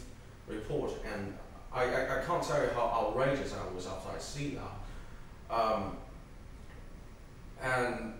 [0.48, 1.36] report and
[1.72, 5.54] I, I, I can't tell you how outrageous I was after I see that.
[5.54, 5.96] Um,
[7.62, 8.14] and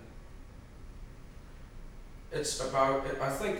[2.30, 3.58] it's about, I think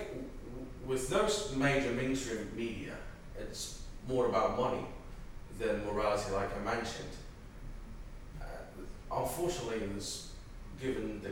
[0.86, 2.92] with those major mainstream media,
[3.38, 4.84] it's more about money
[5.58, 7.08] than morality, like I mentioned.
[8.40, 8.44] Uh,
[9.10, 9.80] unfortunately,
[10.80, 11.30] given the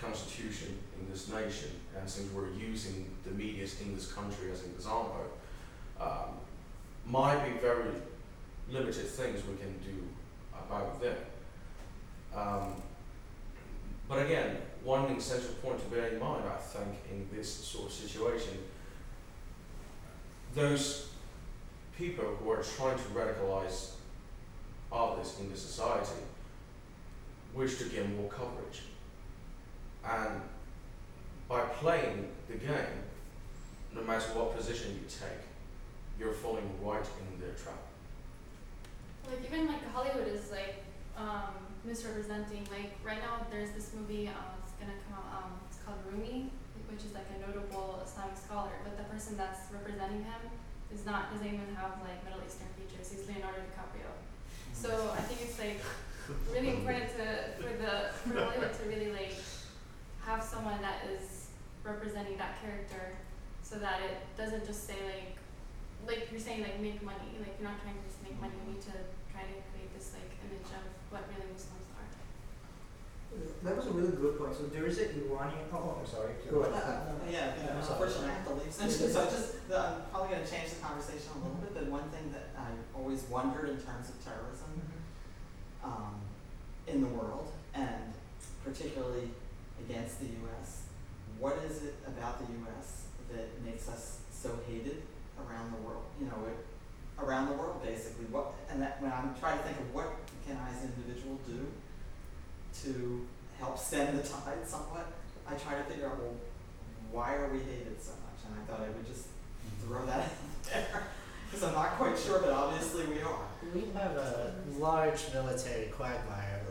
[0.00, 4.70] constitution in this nation, and since we're using the media in this country as an
[4.70, 5.26] example,
[6.00, 6.38] um,
[7.06, 7.90] might be very
[8.70, 10.06] limited things we can do
[10.52, 11.16] about them.
[12.34, 12.74] Um,
[14.08, 17.92] but again, one essential point to bear in mind, I think, in this sort of
[17.92, 18.58] situation,
[20.54, 21.08] those
[21.96, 23.92] people who are trying to radicalize
[24.92, 26.22] others in the society
[27.54, 28.82] wish to get more coverage.
[30.04, 30.42] And
[31.48, 32.98] by playing the game,
[33.94, 35.42] no matter what position you take,
[36.18, 37.78] you're falling right in their trap.
[39.26, 40.84] Like even like Hollywood is like
[41.16, 41.52] um,
[41.84, 42.66] misrepresenting.
[42.70, 44.28] Like right now, there's this movie.
[44.28, 45.44] Um, it's gonna come out.
[45.44, 46.50] Um, it's called Rumi,
[46.90, 48.72] which is like a notable Islamic scholar.
[48.84, 50.42] But the person that's representing him
[50.92, 53.12] is not doesn't even have like Middle Eastern features.
[53.12, 54.08] He's Leonardo DiCaprio.
[54.72, 55.80] So I think it's like
[56.52, 57.26] really important to
[57.60, 59.34] for the for Hollywood to really like
[60.28, 61.48] have someone that is
[61.82, 63.16] representing that character,
[63.64, 65.32] so that it doesn't just say like
[66.06, 67.40] like you're saying like make money.
[67.40, 68.52] Like you're not trying to just make money.
[68.60, 68.96] You need to
[69.32, 72.04] try to create this like image of what really Muslims are.
[73.64, 74.52] That was a really good point.
[74.56, 75.64] So there is an Iranian.
[75.72, 76.36] Oh, I'm sorry.
[76.50, 76.84] Go Uh, ahead.
[76.84, 78.04] uh, yeah, yeah, I'm sorry.
[78.04, 80.80] unfortunately, I have to leave soon, so I just, the- I'm probably gonna change the
[80.84, 84.72] conversation a little bit, but one thing that I always wondered in terms of terrorism,
[85.84, 86.14] um,
[86.86, 88.12] in the world, and
[88.64, 89.28] particularly
[89.88, 90.82] against the US,
[91.38, 95.02] what is it about the US that makes us so hated
[95.38, 96.66] around the world, you know, it,
[97.22, 100.12] around the world, basically, what, and that, when I'm trying to think of what
[100.46, 101.66] can I as an individual do
[102.84, 103.26] to
[103.58, 105.12] help stem the tide somewhat,
[105.46, 106.34] I try to figure out, well,
[107.10, 108.44] why are we hated so much?
[108.46, 109.26] And I thought I would just
[109.84, 110.30] throw that out
[110.64, 111.02] there,
[111.50, 113.46] because I'm not quite sure, but obviously we are.
[113.74, 116.62] We have a large military quagmire,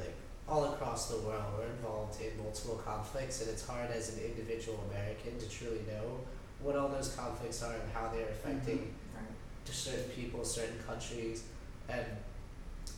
[0.47, 1.43] all across the world.
[1.57, 6.19] We're involved in multiple conflicts, and it's hard as an individual American to truly know
[6.61, 8.49] what all those conflicts are and how they're mm-hmm.
[8.49, 9.25] affecting Right.
[9.65, 11.43] to certain people, certain countries,
[11.89, 12.05] and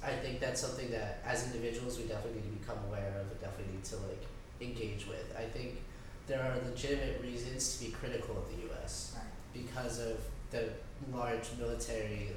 [0.03, 3.39] I think that's something that as individuals we definitely need to become aware of and
[3.41, 4.23] definitely need to like
[4.61, 5.35] engage with.
[5.37, 5.81] I think
[6.27, 9.25] there are legitimate reasons to be critical of the US Right.
[9.53, 10.17] because of
[10.51, 10.69] the
[11.11, 12.29] large military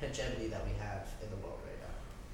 [0.00, 1.60] hegemony that we have in the world.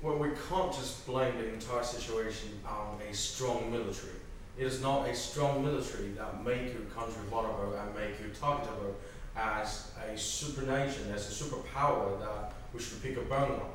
[0.03, 4.15] Well, we can't just blame the entire situation on a strong military.
[4.59, 8.95] It is not a strong military that make your country vulnerable and make you targetable
[9.37, 13.71] as a supernation, as a superpower that we should pick a bone on.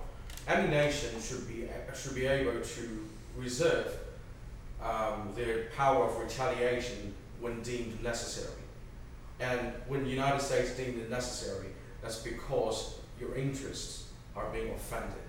[0.47, 3.07] Any nation should be should be able to
[3.37, 3.95] reserve
[4.81, 8.63] um, their power of retaliation when deemed necessary.
[9.39, 11.67] And when the United States deemed it necessary,
[12.01, 15.21] that's because your interests are being offended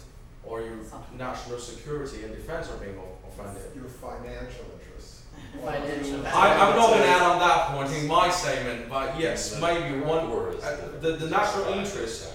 [0.46, 1.18] or your Something.
[1.18, 3.62] national security and defense are being o- offended.
[3.74, 5.22] Your financial interests.
[5.64, 9.60] Financial- I, I'm not going to add on that point in my statement, but yes,
[9.60, 10.30] maybe one.
[10.30, 12.32] Word uh, the- the, the national interest,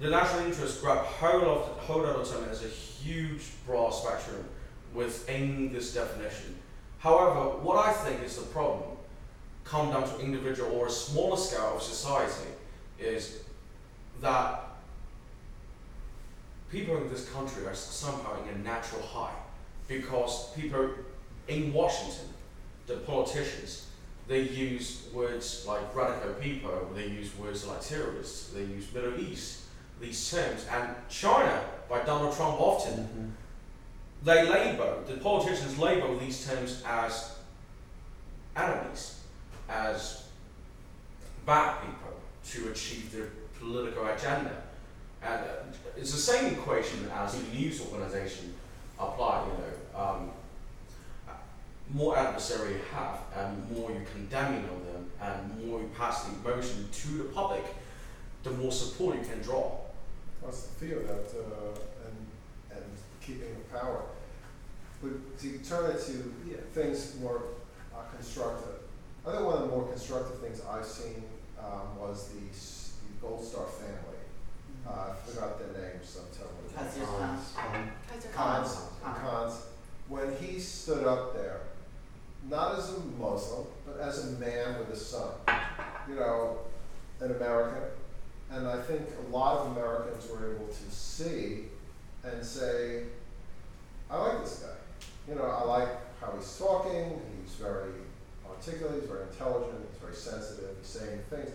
[0.00, 4.44] the national interest grab hold of hold of the term as a huge broad spectrum
[4.94, 6.56] within this definition.
[6.98, 8.96] However, what I think is the problem,
[9.64, 12.48] come down to individual or a smaller scale of society,
[13.00, 13.40] is
[14.20, 14.60] that
[16.72, 19.34] people in this country are somehow in a natural high
[19.86, 20.88] because people
[21.46, 22.26] in Washington,
[22.86, 23.86] the politicians,
[24.26, 29.62] they use words like radical people, they use words like terrorists, they use Middle East,
[30.00, 33.26] these terms, and China by Donald Trump often mm-hmm.
[34.24, 37.36] they label the politicians label these terms as
[38.56, 39.20] enemies,
[39.68, 40.24] as
[41.44, 44.62] bad people to achieve their political agenda,
[45.24, 48.54] and uh, it's the same equation as a news organization
[48.98, 49.44] apply.
[49.46, 50.30] You know, um,
[51.92, 56.34] more adversary you have, and more you condemning on them, and more you pass the
[56.36, 57.64] emotion to the public,
[58.42, 59.72] the more support you can draw.
[60.42, 62.84] That's the fear that, uh, and, and
[63.20, 64.02] keeping the power.
[65.02, 66.12] But to turn it to
[66.72, 67.42] things more
[67.94, 68.80] uh, constructive,
[69.26, 71.22] I think one of the more constructive things I've seen
[71.58, 74.11] um, was the, the Gold Star family.
[74.92, 76.68] I forgot their names, I'm telling you.
[76.76, 77.92] Khizr Khan.
[78.10, 79.52] Khizr Khan's, Khan.
[80.08, 81.60] When he stood up there,
[82.48, 85.30] not as a Muslim, but as a man with a son,
[86.08, 86.58] you know,
[87.20, 87.82] an American.
[88.50, 91.64] And I think a lot of Americans were able to see
[92.24, 93.04] and say,
[94.10, 94.76] I like this guy.
[95.28, 95.88] You know, I like
[96.20, 97.92] how he's talking, he's very
[98.46, 101.50] articulate, he's very intelligent, he's very sensitive, he's saying things.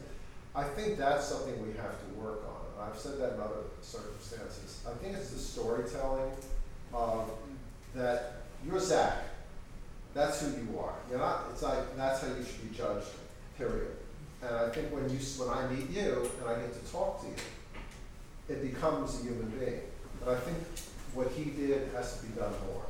[0.56, 2.57] I think that's something we have to work on.
[2.80, 4.84] I've said that in other circumstances.
[4.88, 6.32] I think it's the storytelling
[6.94, 7.32] of
[7.96, 9.24] that you're Zach.
[10.14, 10.96] That's who you are.
[11.10, 11.46] You're not.
[11.52, 13.08] It's like that's how you should be judged.
[13.58, 13.96] Period.
[14.42, 17.28] And I think when you when I meet you and I get to talk to
[17.28, 17.34] you,
[18.50, 19.82] it becomes a human being.
[20.22, 20.58] And I think
[21.14, 22.84] what he did has to be done more.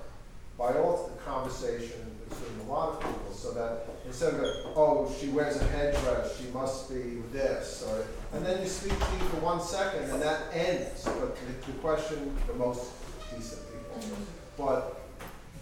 [0.58, 4.43] By all the conversation between a lot of people, so that instead of
[4.76, 9.12] oh, she wears a headdress, she must be this, or and then you speak to
[9.12, 11.04] me for one second and that ends.
[11.04, 12.91] But the, the question, the most
[13.36, 14.17] decent people.
[14.58, 15.02] But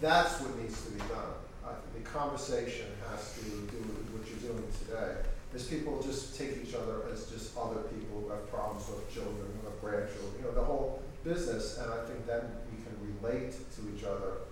[0.00, 1.34] that's what needs to be done.
[1.64, 5.22] I think the conversation has to do with what you're doing today.
[5.54, 9.46] Is people just take each other as just other people who have problems with children,
[9.60, 11.78] who have grandchildren, you know, the whole business.
[11.78, 14.44] And I think then we can relate to each other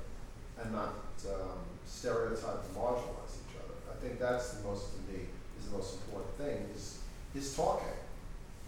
[0.63, 0.95] and not
[1.29, 3.24] um, stereotype and marginalize each other.
[3.24, 3.24] I
[4.05, 5.25] think that's the most, to me,
[5.59, 7.01] is the most important thing, is,
[7.35, 7.97] is talking.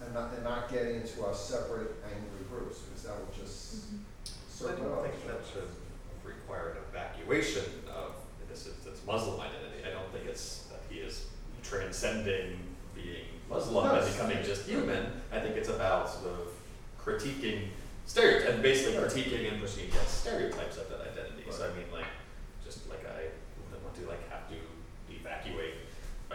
[0.03, 3.97] And not, and not getting into our separate angry groups, because that will just mm-hmm.
[4.49, 5.03] so I don't up.
[5.03, 5.71] think that should
[6.23, 8.13] require an evacuation of,
[8.43, 9.89] in this instance, Muslim identity.
[9.89, 11.29] I don't think it's that he is
[11.63, 12.59] transcending
[12.95, 15.07] being Muslim and becoming just human.
[15.33, 16.53] I think it's about sort of
[17.01, 17.69] critiquing
[18.05, 21.45] stereotypes, and basically critiquing and pushing against stereotypes of that identity.
[21.51, 22.11] So I mean, like,
[22.63, 23.33] just like I
[23.65, 24.57] wouldn't want to like have to
[25.09, 25.75] evacuate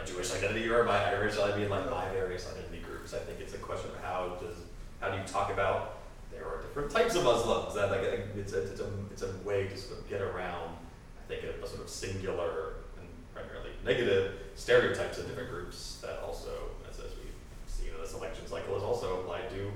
[0.02, 3.14] my Jewish identity or my Irish identity and like my various identity groups.
[3.14, 4.56] I think it's a question of how does
[5.00, 5.98] how do you talk about
[6.32, 8.02] there are different types of Muslims and like
[8.36, 10.76] it's a, it's a it's a way to sort of get around
[11.20, 16.20] I think a, a sort of singular and primarily negative stereotypes of different groups that
[16.26, 16.52] also
[16.90, 17.30] as, as we
[17.68, 19.72] see in this election cycle is also applied to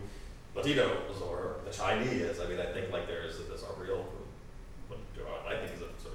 [0.55, 2.39] Latinos or the Chinese.
[2.39, 4.05] I mean I think like there's there's a real
[4.88, 6.14] what I think is a sort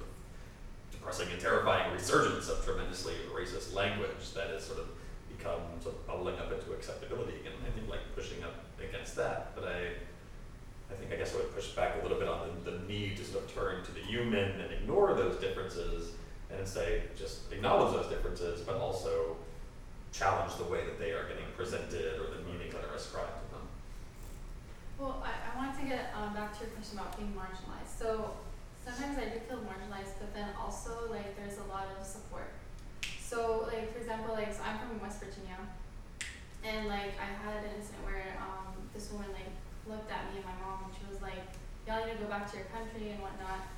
[1.01, 4.87] depressing and terrifying resurgence of tremendously racist language that has sort of
[5.35, 9.53] become sort of bubbling up into acceptability and I think like pushing up against that.
[9.55, 9.97] But I
[10.91, 13.17] I think I guess I would push back a little bit on the, the need
[13.17, 16.11] to sort of turn to the human and ignore those differences
[16.55, 19.37] and say just acknowledge those differences but also
[20.11, 23.55] challenge the way that they are getting presented or the meaning that are ascribed to
[23.55, 23.65] them.
[24.99, 27.97] Well, I, I wanted to get um, back to your question about being marginalized.
[27.97, 28.35] So
[28.85, 32.49] sometimes I do feel marginalized, but then also like there's a lot of support.
[33.21, 35.57] So like for example, like so I'm from West Virginia,
[36.65, 39.53] and like I had an incident where um, this woman like
[39.85, 41.53] looked at me and my mom and she was like,
[41.85, 43.69] "Y'all need to go back to your country and whatnot."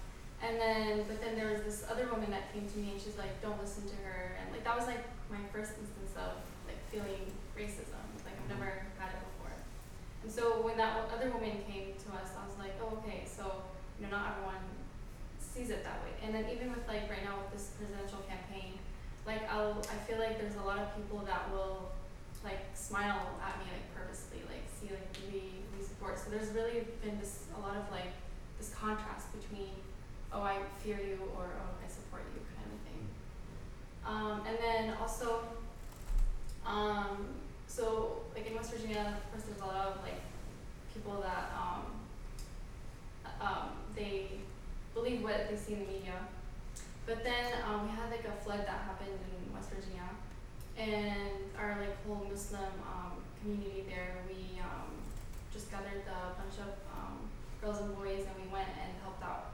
[0.43, 3.19] And then, but then there was this other woman that came to me and she's
[3.19, 6.79] like, "Don't listen to her." And like that was like my first instance of like
[6.87, 7.99] feeling racism.
[8.23, 9.55] Like I've never had it before.
[10.23, 13.27] And so when that other woman came to us, I was like, "Oh, okay.
[13.27, 13.67] So
[13.99, 14.72] you know, not everyone
[15.53, 18.79] sees it that way." And then even with like right now with this presidential campaign,
[19.25, 21.91] like I'll I feel like there's a lot of people that will
[22.43, 26.19] like smile at me like purposely, like see like we we support.
[26.19, 28.11] So there's really been this a lot of like
[28.57, 29.71] this contrast between
[30.33, 33.01] oh I fear you or oh I support you kind of thing.
[34.05, 35.45] Um, and then also
[36.65, 37.27] um,
[37.67, 40.21] so like in West Virginia, of course there's a lot of like
[40.93, 41.85] people that um,
[43.41, 44.27] um, they
[44.93, 46.15] believe what they see in the media.
[47.05, 50.07] But then um, we had like a flood that happened in West Virginia,
[50.77, 54.87] and our like whole Muslim um, community there, we um,
[55.51, 57.19] just gathered a bunch of um,
[57.61, 59.51] girls and boys, and we went and helped out.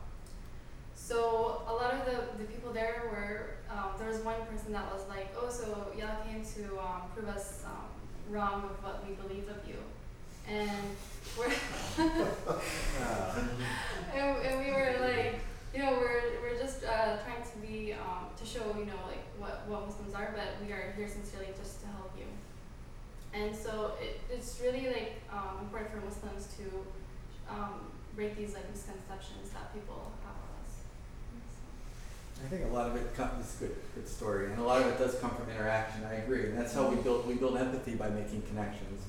[0.95, 4.93] So a lot of the, the people there were um, there was one person that
[4.93, 7.63] was like, oh, so y'all came to um, prove us
[8.29, 9.81] wrong of what we believe of you,
[10.47, 10.95] and
[11.37, 11.45] we're
[14.13, 15.39] and, and we were like,
[15.73, 19.23] you know, we're we're just uh, trying to be um, to show you know like
[19.37, 22.25] what what Muslims are, but we are here sincerely just to help you.
[23.33, 26.63] And so it, it's really like um, important for Muslims to
[27.49, 30.73] um, break these like misconceptions that people have of us.
[32.43, 34.97] I think a lot of it comes, good, good story, and a lot of it
[34.97, 38.09] does come from interaction, I agree, and that's how we build, we build empathy by
[38.09, 39.03] making connections.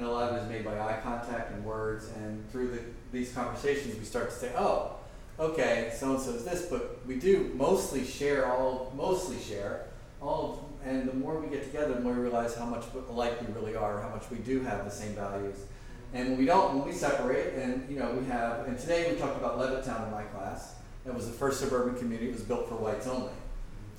[0.00, 2.80] And a lot of it is made by eye contact and words, and through the,
[3.12, 4.92] these conversations, we start to say, oh,
[5.38, 9.88] okay, so and so is this, but we do mostly share all, mostly share
[10.22, 13.46] all of, and the more we get together, the more we realize how much alike
[13.46, 15.66] we really are, how much we do have the same values.
[16.14, 19.18] And when we don't, when we separate, and you know, we have, and today we
[19.18, 20.76] talked about Levittown in my class.
[21.04, 22.30] That was the first suburban community.
[22.30, 23.32] It was built for whites only.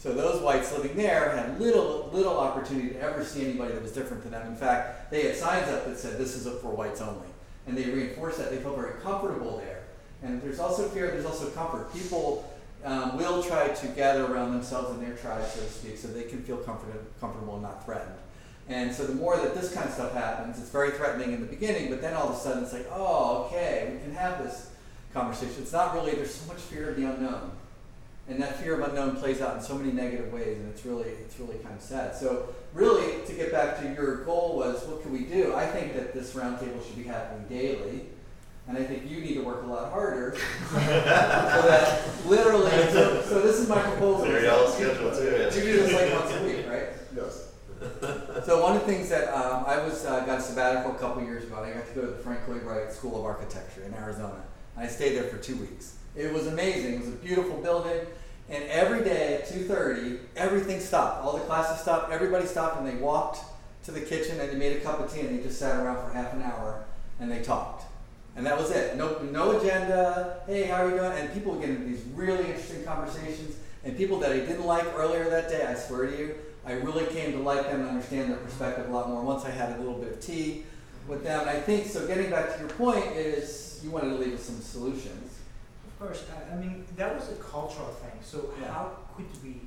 [0.02, 3.92] So those whites living there had little, little opportunity to ever see anybody that was
[3.92, 4.48] different than them.
[4.48, 7.28] In fact, they had signs up that said, "This is for whites only,"
[7.68, 8.50] and they reinforced that.
[8.50, 9.84] They felt very comfortable there.
[10.24, 11.12] And there's also fear.
[11.12, 11.94] There's also comfort.
[11.94, 12.52] People
[12.84, 16.24] um, will try to gather around themselves in their tribe, so to speak, so they
[16.24, 18.16] can feel comfortable, comfortable and not threatened.
[18.70, 21.48] And so the more that this kind of stuff happens, it's very threatening in the
[21.48, 24.72] beginning, but then all of a sudden it's like, oh, okay, we can have this
[25.14, 25.62] conversation.
[25.62, 27.52] It's not really, there's so much fear of the unknown.
[28.32, 31.10] And that fear of unknown plays out in so many negative ways, and it's really,
[31.10, 32.16] it's really kind of sad.
[32.16, 35.54] So, really, to get back to your goal was, what can we do?
[35.54, 38.06] I think that this roundtable should be happening daily,
[38.70, 40.38] and I think you need to work a lot harder.
[40.72, 44.26] so that literally, so, so this is my proposal.
[44.26, 45.26] Very all scheduled too.
[45.26, 46.88] You do this like once a week, right?
[47.14, 47.50] Yes.
[48.46, 51.22] So one of the things that um, I was uh, got a sabbatical a couple
[51.24, 53.84] years ago, and I got to go to the Frank Lloyd Wright School of Architecture
[53.84, 54.42] in Arizona.
[54.78, 55.98] And I stayed there for two weeks.
[56.16, 56.94] It was amazing.
[56.94, 58.06] It was a beautiful building,
[58.52, 61.24] and every day at two thirty, everything stopped.
[61.24, 62.12] All the classes stopped.
[62.12, 63.40] Everybody stopped, and they walked
[63.86, 66.08] to the kitchen and they made a cup of tea, and they just sat around
[66.08, 66.84] for half an hour
[67.20, 67.86] and they talked.
[68.36, 68.96] And that was it.
[68.96, 70.42] No, no agenda.
[70.48, 71.12] Hey, how are you doing?
[71.12, 73.58] And people would get into these really interesting conversations.
[73.84, 76.36] And people that I didn't like earlier that day, I swear to you,
[76.66, 79.50] I really came to like them and understand their perspective a lot more once I
[79.50, 80.64] had a little bit of tea
[81.08, 81.42] with them.
[81.42, 82.08] And I think so.
[82.08, 85.40] Getting back to your point is you wanted to leave with some solutions.
[86.02, 88.18] Course, I, I mean, that was a cultural thing.
[88.24, 88.74] So Yeah.
[88.74, 88.86] how
[89.16, 89.62] could we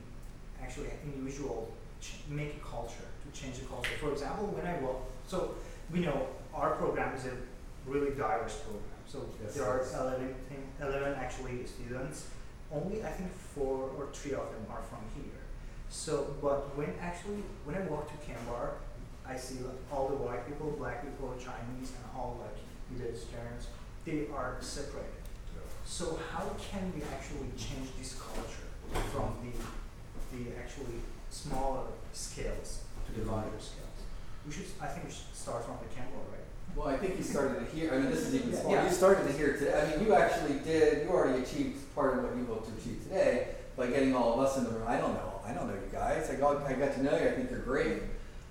[0.60, 1.70] actually, individual,
[2.00, 3.92] ch- make a culture, to change the culture?
[4.00, 4.96] For example, when I work,
[5.28, 5.54] so
[5.92, 7.36] we know our program is a
[7.86, 8.98] really diverse program.
[9.06, 9.94] So Yes, there are it is.
[9.94, 10.34] 11,
[10.80, 12.26] 11 actually students
[12.72, 15.40] only I think four or three of them are from here.
[15.88, 18.66] So, but when actually when I walk to Kanbar,
[19.24, 22.58] I see like all the white people, black people, Chinese, and all like
[22.90, 23.68] Middle Easterns.
[24.04, 25.23] They are separated.
[25.84, 28.68] So how can we actually change this culture
[29.12, 29.52] from the
[30.36, 31.82] the actually smaller
[32.12, 33.84] scales to the larger scales?
[34.46, 36.44] We should, I think we should start from the Kanbar, right?
[36.76, 37.94] Well, I think you started it here.
[37.94, 38.76] I mean, this is even smaller.
[38.76, 38.84] Yeah.
[38.88, 39.80] You started it here today.
[39.80, 41.04] I mean, you actually did.
[41.04, 44.40] You already achieved part of what you hoped to achieve today by getting all of
[44.40, 44.84] us in the room.
[44.86, 45.40] I don't know.
[45.46, 46.28] I don't know you guys.
[46.30, 47.28] I got, I got to know you.
[47.28, 48.02] I think you're great.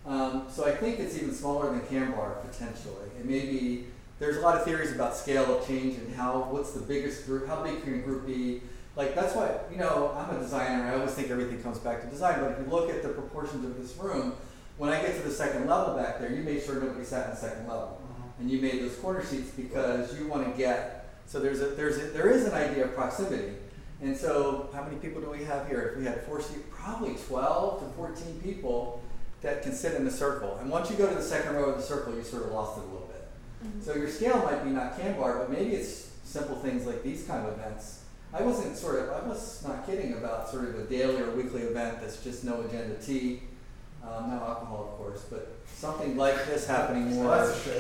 [0.06, 3.10] Um, so I think it's even smaller than Kanbar potentially.
[3.18, 3.88] And maybe
[4.24, 7.46] there's a lot of theories about scale of change and how what's the biggest group,
[7.46, 8.62] how big can a group be.
[8.96, 10.90] Like that's why you know I'm a designer.
[10.90, 12.40] I always think everything comes back to design.
[12.40, 14.34] But if you look at the proportions of this room,
[14.78, 17.32] when I get to the second level back there, you made sure nobody sat in
[17.32, 18.42] the second level mm-hmm.
[18.42, 21.98] and you made those corner seats because you want to get so there's a there's
[21.98, 23.54] a, there is an idea of proximity
[24.02, 27.16] and so how many people do we have here if we had four seats probably
[27.28, 29.02] 12 to 14 people
[29.42, 31.78] that can sit in the circle and once you go to the second row of
[31.78, 33.03] the circle you sort of lost it a little
[33.64, 37.26] bit so your scale might be not Kanbar but maybe it's simple things like these
[37.26, 38.02] kind of events
[38.34, 41.62] I wasn't sort of I was not kidding about sort of a daily or weekly
[41.62, 43.44] event that's just no agenda tea
[44.04, 45.54] um, no alcohol of course but
[45.84, 47.78] something like this happening more Well, that's a shame.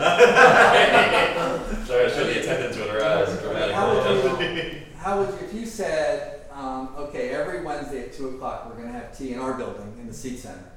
[1.85, 3.73] Sorry, I should have attended to it, or else dramatically.
[3.73, 8.29] How would you, how would you, if you said, um, okay, every Wednesday at two
[8.29, 10.72] o'clock, we're gonna have tea in our building, in the seat center.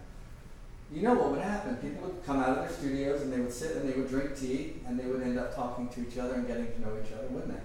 [0.92, 3.52] You know what would happen, people would come out of their studios and they would
[3.52, 6.34] sit and they would drink tea and they would end up talking to each other
[6.34, 7.60] and getting to know each other, wouldn't they?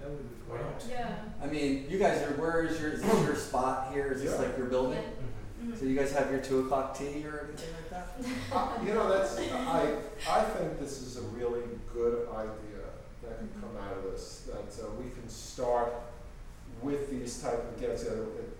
[0.00, 0.88] That would be Why great.
[0.88, 1.14] Yeah.
[1.42, 4.32] I mean, you guys are, where is your, is this your spot here, is this
[4.32, 4.46] Yeah.
[4.46, 5.02] like your building?
[5.02, 5.76] Mm-hmm.
[5.76, 8.06] So you guys have your two o'clock tea or anything like that?
[8.86, 9.96] You know, that's, I,
[10.28, 11.62] I think this is a really
[11.92, 12.86] good idea
[13.24, 15.92] that can come out of this, that uh, we can start
[16.82, 18.59] with these type of get together at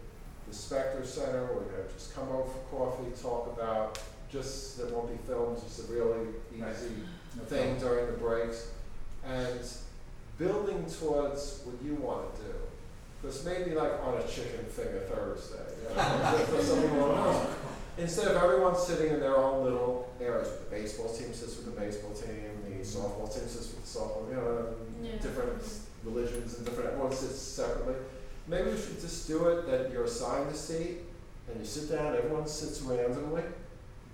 [0.50, 5.10] the Spectre Center, you know, just come over for coffee, talk about, just, there won't
[5.10, 6.94] be films, just a really easy
[7.46, 8.70] thing during the breaks,
[9.24, 9.60] and
[10.38, 12.54] building towards what you wanna do.
[13.22, 16.02] Because maybe like on a chicken finger Thursday, you know,
[16.48, 17.50] for someone who.
[17.98, 21.80] Instead of everyone sitting in their own little areas, the baseball team sits with the
[21.80, 22.80] baseball team, the mm-hmm.
[22.80, 25.18] softball team sits with the softball, you know, Yeah.
[25.20, 25.62] different
[26.02, 27.94] religions and different, everyone sits separately.
[28.50, 30.98] Maybe we should just do it that you're assigned a seat
[31.46, 33.44] and you sit down, everyone sits randomly,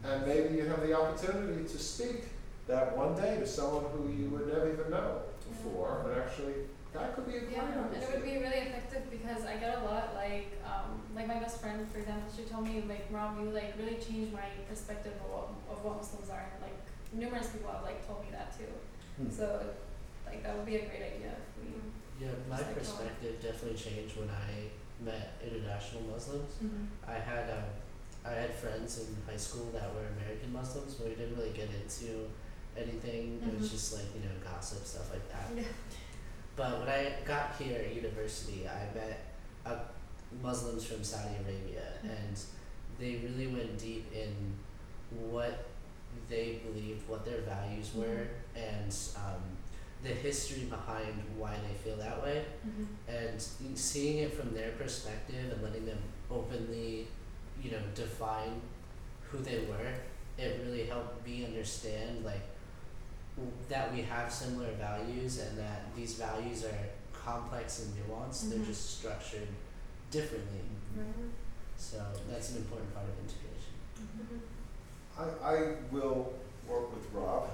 [0.05, 2.25] and maybe you have the opportunity to speak
[2.67, 7.15] that one day to someone who you would never even know before, and actually, that
[7.15, 10.15] could be a Yeah, and it would be really effective because I get a lot
[10.15, 13.75] like um like my best friend for example, she told me like Rob, you like
[13.79, 16.77] really changed my perspective of what of what Muslims are and like
[17.13, 18.73] numerous people have like told me that too.
[19.17, 19.31] Hmm.
[19.31, 19.65] So
[20.27, 21.33] like that would be a great idea
[22.21, 24.71] Yeah, my Just like how- perspective definitely changed when I
[25.05, 26.55] met international Muslims.
[26.63, 26.85] mm-hmm.
[27.07, 27.65] I had um,
[28.25, 31.69] I had friends in high school that were American Muslims, but we didn't really get
[31.71, 32.29] into
[32.77, 33.41] anything.
[33.47, 33.73] It was Mhm.
[33.73, 35.47] just like you know gossip stuff like that.
[35.57, 35.63] Yeah.
[36.57, 39.21] But when I got here at university, I met
[39.67, 39.79] uh,
[40.43, 42.11] Muslims from Saudi Arabia, Mhm.
[42.11, 42.37] and
[42.99, 44.35] they really went deep in
[45.31, 45.67] what
[46.31, 49.56] they believed, what their values were, and um,
[50.03, 52.85] the history behind why they feel that way Mm-hmm.
[53.09, 53.41] and
[53.79, 55.99] seeing it from their perspective and letting them
[56.31, 57.07] openly,
[57.63, 58.61] you know, define
[59.31, 59.93] who they were,
[60.39, 62.43] it really helped me understand like
[63.37, 66.79] w- that we have similar values and that these values are
[67.13, 68.51] complex and nuanced.
[68.51, 68.67] They're Mhm.
[68.67, 69.49] just structured
[70.11, 70.61] differently.
[71.77, 71.99] So
[72.31, 73.75] that's an important part of integration.
[74.01, 74.39] Mm-hmm.
[75.19, 76.33] I, I will
[76.69, 77.49] work with Rob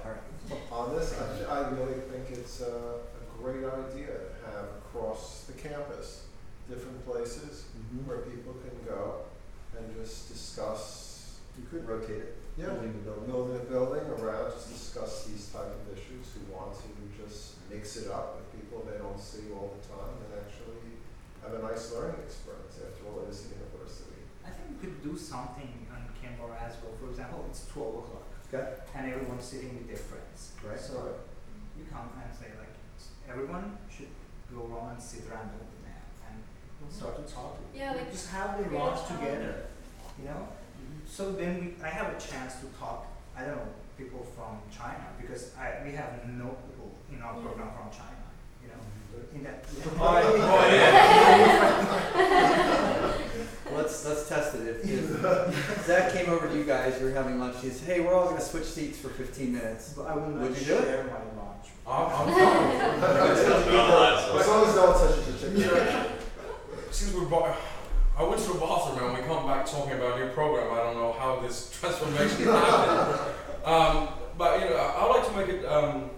[0.71, 1.15] on this.
[1.49, 6.23] I, I really think it's a, a great idea to have across the campus,
[6.69, 8.05] different places Mhm.
[8.07, 9.25] where people can go
[9.77, 13.25] and just discuss, You could rotate it, yeah, building to building.
[13.29, 16.87] building a building around, just discuss these type of issues, who want to
[17.21, 20.97] just mix it up with people they don't see all the time and actually
[21.45, 22.77] have a nice learning experience.
[22.81, 24.17] After all, it is a university.
[24.45, 26.93] I think we could do something on Kanbar as well.
[26.99, 28.73] For example, it's twelve o'clock Okay.
[28.95, 30.51] and everyone's sitting with their friends.
[30.67, 30.79] Right.
[30.79, 31.15] So
[31.77, 32.69] you come and say like,
[33.29, 34.09] everyone should
[34.53, 36.37] go around and sit randomly now and
[36.81, 37.57] we'll start to talk.
[37.57, 39.65] to Yeah, we like, just have the create, lunch together,
[40.19, 40.47] you know.
[41.07, 43.07] So then we, I have a chance to talk.
[43.35, 47.41] I don't know people from China because I we have no people in our Yeah.
[47.45, 48.25] program from China,
[48.61, 48.81] you know.
[48.81, 49.35] Mm-hmm.
[49.37, 49.65] In that.
[53.93, 54.67] let's let's test it.
[54.83, 57.57] If, if Zach came over to you guys, you were having lunch.
[57.61, 60.29] He says, "Hey, we're all going to switch seats for 15 minutes." But I will
[60.29, 61.05] not Would you do it?
[61.07, 61.67] my lunch.
[61.85, 63.03] I'm, I'm fine.
[64.39, 66.05] as long as no one touches your chicken.
[66.91, 67.55] Since we're bo-
[68.17, 70.71] I went to the bathroom and we come back talking about your program.
[70.73, 73.19] I don't know how this transformation happened.
[73.65, 76.09] Um, but you know, I, I like to make a um,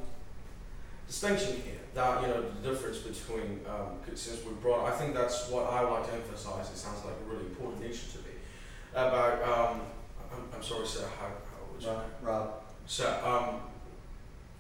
[1.07, 4.85] distinction here that you know the difference between um, since we brought.
[4.85, 6.69] I think that's what I like to emphasize.
[6.69, 8.35] It sounds like a really important issue to me.
[8.91, 9.81] About um,
[10.31, 11.05] I'm, I'm sorry, sir.
[11.19, 11.87] How, how you?
[11.87, 12.53] Rob, Rob,
[12.85, 13.61] So, um,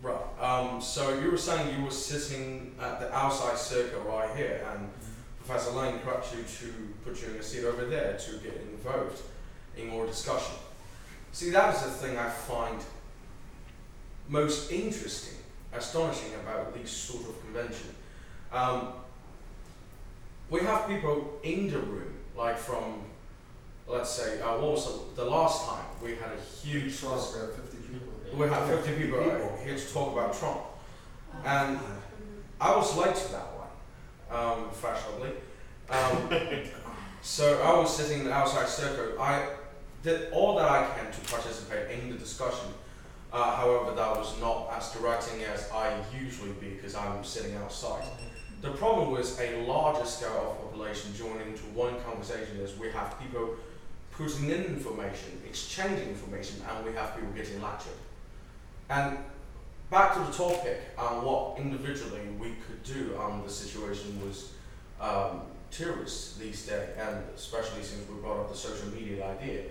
[0.01, 0.41] right.
[0.41, 4.89] Um, so you were saying you were sitting at the outside circle right here, and
[5.45, 6.73] Professor Lane encouraged you to
[7.03, 9.21] put you in a seat over there to get involved
[9.77, 10.55] in more discussion.
[11.33, 12.79] See, that is the thing I find
[14.27, 15.34] most interesting,
[15.77, 17.89] astonishing about this sort of convention.
[18.51, 18.89] Um,
[20.49, 23.01] we have people in the room, like from,
[23.87, 27.39] let's say, uh, what was the, the last time we had a huge Trump, we
[27.39, 28.13] have fifty people.
[28.37, 29.59] we had 50 people People.
[29.63, 30.59] here to talk about Trump.
[30.59, 31.37] Oh.
[31.45, 31.79] And
[32.61, 35.31] I was late to that one, um, fashionably.
[35.89, 36.29] Um,
[37.21, 39.21] so I was sitting in the outside circle.
[39.21, 39.47] I
[40.03, 42.67] did all that I can to participate in the discussion.
[43.33, 48.03] Uh, however, that was not as directing as I usually be because I'm sitting outside.
[48.61, 53.19] The problem was a larger scale of population joining into one conversation is we have
[53.19, 53.55] people
[54.11, 57.93] putting in information, exchanging information, and we have people getting lectured.
[58.89, 59.17] And
[59.89, 64.53] back to the topic, um, what individually we could do on the situation was
[65.01, 69.63] um, tourists these days, and especially since we brought up the social media idea.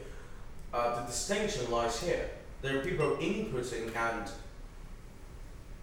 [0.73, 2.29] Uh, the distinction lies here.
[2.65, 4.31] There are people inputting and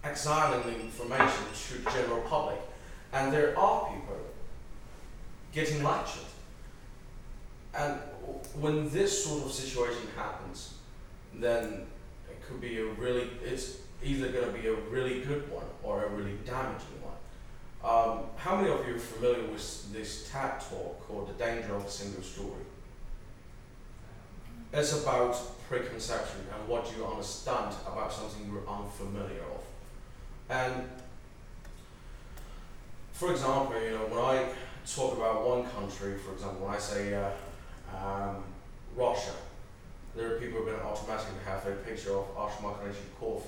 [0.02, 2.58] exiling the information to the general public,
[3.12, 4.18] and there are people
[5.52, 6.24] getting lectured.
[7.72, 8.00] And
[8.60, 10.74] when this sort of situation happens,
[11.32, 11.86] then
[12.28, 16.06] it could be a really, it's either going to be a really good one or
[16.06, 17.14] a really damaging one.
[17.84, 21.84] Um, how many of you are familiar with this TED talk called The Danger of
[21.84, 22.64] a Single Story?
[24.72, 25.40] It's about
[25.72, 29.64] preconception and what you understand about something you're unfamiliar of.
[30.50, 30.86] And
[33.12, 34.52] for example, you know, when I
[34.84, 37.30] talk about one country, for example, when I say uh,
[37.96, 38.44] um,
[38.94, 39.32] Russia,
[40.14, 43.40] there are people who are going to automatically have a picture of Ashma Kalashnikov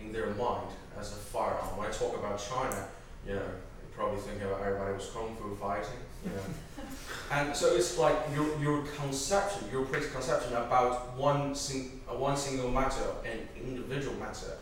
[0.00, 1.76] in their mind as a firearm.
[1.76, 2.88] When I talk about China,
[3.26, 3.50] you know,
[3.82, 6.84] you probably think about everybody was kung fu fighting, know.
[7.30, 12.70] and so it's like your, your conception, your preconception about one, sing, uh, one single
[12.70, 14.56] matter, an individual matter,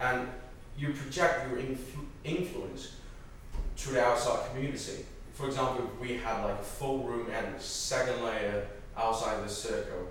[0.00, 0.28] and
[0.78, 2.96] you project your influ- influence
[3.76, 5.04] to the outside community.
[5.34, 10.08] For example, if we had like a full room and second layer outside the circle,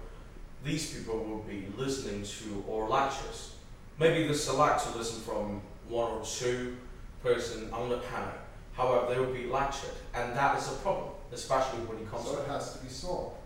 [0.64, 3.56] these people will be listening to our lectures.
[4.00, 6.78] Maybe they select to listen from one or two
[7.24, 8.34] person on the panel.
[8.82, 12.36] However, they will be lectured, and that is a problem, especially when it comes So
[12.36, 13.38] to it has to be small.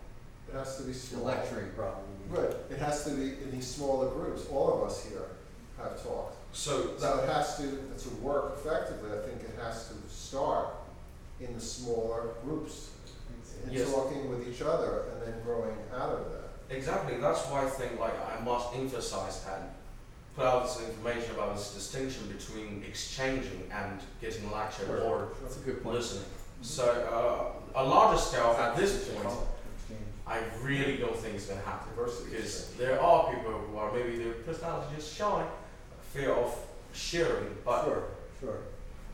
[0.47, 1.25] It has to be the small.
[1.25, 2.05] lecturing problem.
[2.29, 4.45] Right, it has to be in these smaller groups.
[4.49, 5.27] All of us here
[5.77, 6.35] have talked.
[6.53, 7.63] so that So it has to,
[8.09, 10.67] to work effectively, I think it has to start
[11.41, 12.91] in the smaller groups.
[13.65, 13.91] And Yes.
[13.91, 16.75] talking with each other and then growing out of that.
[16.75, 17.17] Exactly.
[17.17, 19.63] That's why I think like I must emphasize and
[20.35, 24.99] put out this information about this distinction between exchanging and getting lectured Sure.
[25.01, 25.95] or That's a good point.
[25.95, 26.25] listening.
[26.61, 26.83] So
[27.75, 29.33] uh, a larger scale at this point,
[30.27, 31.91] I really don't think it's going to happen
[32.29, 35.45] because there are people who are maybe their personality just shy,
[36.13, 36.57] fear of
[36.93, 38.03] sharing, but Sure,
[38.39, 38.57] sure.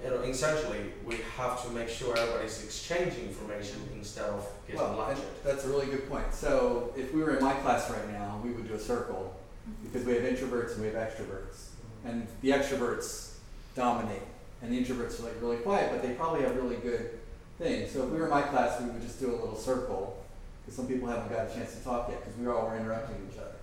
[0.03, 4.95] you know essentially we have to make sure everybody's exchanging information instead of getting Well,
[5.07, 5.25] lectured.
[5.43, 6.33] that's a really good point.
[6.33, 9.35] So if we were in my class right now, we would do a circle
[9.83, 11.69] because we have introverts and we have extroverts.
[12.05, 12.09] Mm-hmm.
[12.09, 13.35] And the extroverts
[13.75, 14.23] dominate,
[14.61, 17.19] and the introverts are like really quiet, but they probably have really good
[17.57, 17.91] things.
[17.91, 20.23] So if we were in my class, we would just do a little circle
[20.61, 23.15] because some people haven't got a chance to talk yet because we all were interrupting
[23.31, 23.55] each other.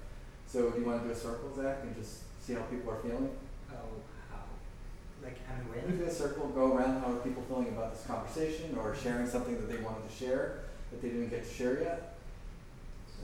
[0.47, 3.01] So do you want to do a circle, Zach, and just see how people are
[3.03, 3.31] feeling?
[3.71, 3.75] Oh,
[4.31, 4.39] how?
[5.23, 5.99] Like, and We when?
[5.99, 7.01] do a circle, go around.
[7.03, 10.61] How are people feeling about this conversation, or sharing something that they wanted to share
[10.91, 12.18] that they didn't get to share yet?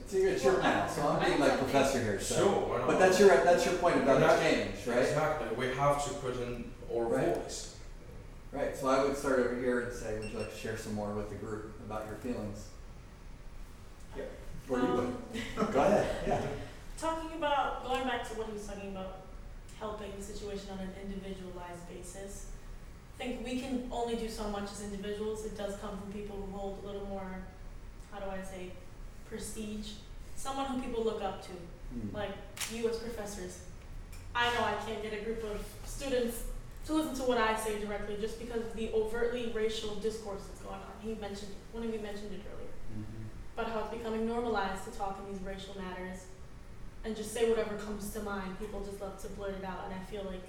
[0.05, 2.19] It's your, it's your panel, so I'm being like professor here.
[2.19, 2.35] So.
[2.35, 2.87] Sure, why not?
[2.87, 4.99] But that's your that's your point about And that- exchange, right?
[5.05, 5.47] Exactly.
[5.57, 7.35] We have to put in our Right.
[7.35, 7.75] voice.
[8.51, 8.77] Right.
[8.77, 11.09] So I would start over here and say, would you like to share some more
[11.13, 12.67] with the group about your feelings?
[14.15, 14.23] Yeah.
[14.69, 15.17] Or you Um,
[15.57, 15.73] would.
[15.73, 16.15] Go ahead.
[16.27, 16.41] Yeah.
[16.97, 19.17] Talking about, going back to what he was talking about,
[19.79, 22.45] helping the situation on an individualized basis.
[23.19, 25.45] I think we can only do so much as individuals.
[25.45, 27.27] It does come from people who hold a little more,
[28.11, 28.71] how do I say,
[29.29, 29.93] prestige.
[30.35, 31.51] Someone who people look up to,
[31.93, 32.15] Hmm.
[32.15, 32.31] like
[32.71, 33.59] you as professors.
[34.33, 36.43] I know I can't get a group of students
[36.85, 40.59] to listen to what I say directly just because of the overtly racial discourse that's
[40.61, 40.93] going on.
[41.01, 42.65] He mentioned, one of you mentioned it earlier.
[42.93, 43.23] Mhm.
[43.57, 46.25] about how it's becoming normalized to talk in these racial matters
[47.05, 48.59] and just say whatever comes to mind.
[48.59, 50.43] People just love to blurt it out, and I feel like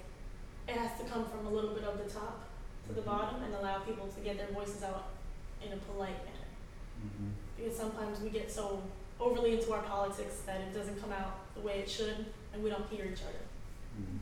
[0.67, 2.43] it has to come from a little bit of the top
[2.87, 3.05] to the Mhm.
[3.05, 5.05] bottom and allow people to get their voices out
[5.61, 6.47] in a polite manner.
[7.01, 7.31] Mhm.
[7.57, 8.81] Because sometimes we get so
[9.19, 12.69] overly into our politics that it doesn't come out the way it should, and we
[12.69, 13.43] don't hear each other.
[13.99, 14.19] Mhm.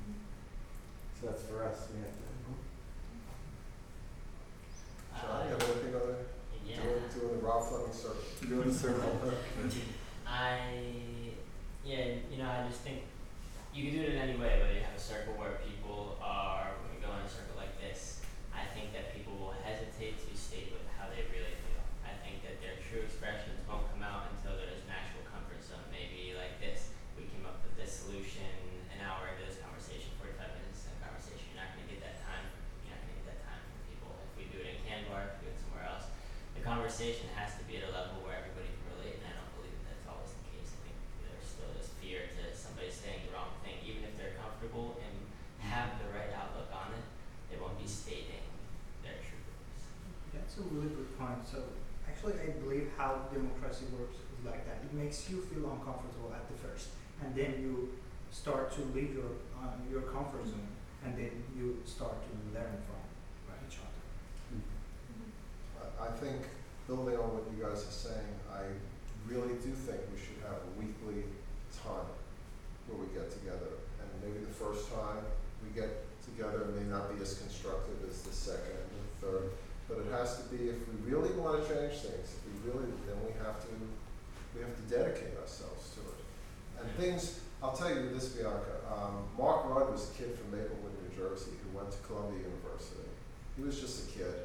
[1.20, 2.26] So that's for us, we have to.
[5.22, 6.16] John, you have anything other,
[6.68, 6.82] yeah.
[6.84, 8.22] doing, doing the Ralph Fleming circle?
[8.48, 9.10] Doing a circle.
[10.28, 10.70] I
[11.86, 13.04] yeah, you know, I just think
[13.74, 16.76] you can do it in any way, whether you have a circle where people are
[16.84, 18.20] when we go in a circle like this,
[18.52, 21.82] I think that people will hesitate to state what how they really feel.
[22.04, 25.86] I think that their true expressions won't come out until there's an actual comfort zone.
[25.94, 26.92] Maybe like this.
[27.16, 28.50] We came up with this solution
[28.92, 32.02] an hour into this conversation, forty five minutes in a conversation, you're not gonna get
[32.04, 32.48] that time
[32.84, 34.12] you're not gonna get that time from people.
[34.28, 36.10] If we do it in Kanbar, if we do it somewhere else.
[36.58, 39.54] The conversation has to be at a level where everybody can relate, and I don't
[39.60, 40.72] believe that that's always the case.
[40.74, 44.40] I think there's still this fear to somebody saying the wrong thing, even if they're
[44.40, 45.14] comfortable and
[45.62, 47.06] have the right outlook on it,
[47.52, 48.46] they won't be stating
[49.04, 49.84] their true beliefs.
[50.34, 51.44] That's a really good point.
[51.46, 51.68] So
[52.08, 54.80] actually, I believe how democracy works is like that.
[54.88, 58.00] It makes you feel uncomfortable at the first, and then you
[58.32, 60.72] start to leave your uh, your comfort zone,
[61.04, 63.04] and then you start to learn from
[63.68, 64.04] each other.
[65.80, 66.42] I, I think,
[66.88, 68.72] building on what you guys are saying, I
[69.28, 71.26] really do think we should have a weekly
[71.74, 72.08] time
[72.88, 73.82] where we get together.
[73.98, 75.26] And maybe the first time
[75.66, 79.50] we get together may not be as constructive as the second and third,
[79.90, 83.18] but it has to be, if we really wanna change things, if we really, then
[83.22, 83.72] we have to,
[84.58, 86.20] we have to dedicate ourselves to it.
[86.82, 90.94] And things, I'll tell you this, Bianca, um, Mark Rudd was a kid from Maplewood,
[91.02, 93.08] New Jersey, who went to Columbia University.
[93.56, 94.36] He was just a kid,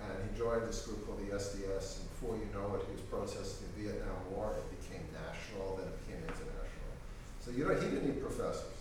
[0.00, 3.04] and he joined this group called the SDS, and before you know it, he was
[3.10, 6.92] protesting the Vietnam War, it became national, then it became international.
[7.40, 8.74] So you know, he didn't need professors.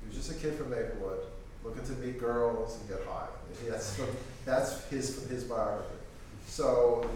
[0.00, 1.26] He was just a kid from Maplewood,
[1.64, 3.32] looking to meet girls and get high.
[3.66, 4.00] That's,
[4.44, 5.96] that's his, his biography.
[6.46, 7.08] So,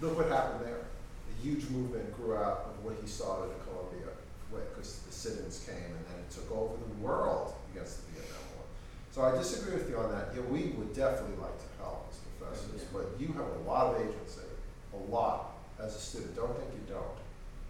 [0.00, 0.80] look what happened there.
[0.82, 4.10] A huge movement grew out of what he started at Columbia,
[4.50, 8.64] because the sit-ins came, and then it took over the world against the Vietnam War.
[9.12, 10.30] So I disagree with you on that.
[10.34, 12.92] Yeah, we would definitely like to help as professors, Yeah.
[12.92, 14.46] but you have a lot of agency,
[14.94, 16.34] a lot, as a student.
[16.34, 17.18] Don't think you don't.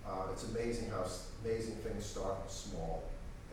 [0.07, 1.05] Uh, it's amazing how
[1.45, 3.05] amazing things start in small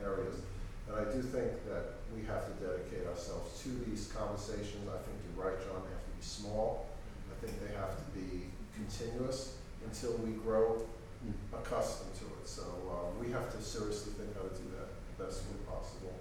[0.02, 0.40] areas.
[0.88, 4.88] And I do think that we have to dedicate ourselves to these conversations.
[4.88, 6.88] I think you're right, John, they have to be small.
[7.28, 9.56] I think they have to be continuous
[9.86, 10.82] until we grow
[11.26, 11.34] Mm.
[11.58, 12.46] accustomed to it.
[12.48, 16.14] So uh, we have to seriously think how to do that the best way possible.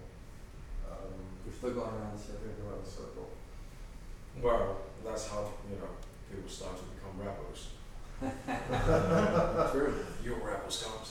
[0.89, 1.13] Um,
[1.45, 2.41] We're still going around the so circle.
[2.41, 3.29] think around the circle.
[4.41, 5.93] Well, that's how you know
[6.31, 7.69] people start to become rebels.
[9.73, 9.95] True.
[10.25, 11.09] Your rebels comes.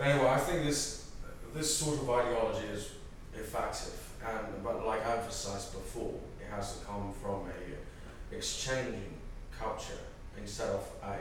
[0.00, 1.10] anyway, I think this
[1.54, 2.92] this sort of ideology is
[3.34, 9.14] effective, and but like I emphasized before, it has to come from a exchanging
[9.62, 9.98] culture
[10.38, 11.16] instead of a.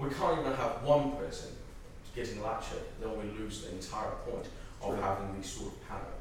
[0.00, 1.50] We can't even have one person
[2.14, 4.46] getting lectured, then we lose the entire point
[4.82, 5.02] of True.
[5.02, 6.12] having these sort of panel.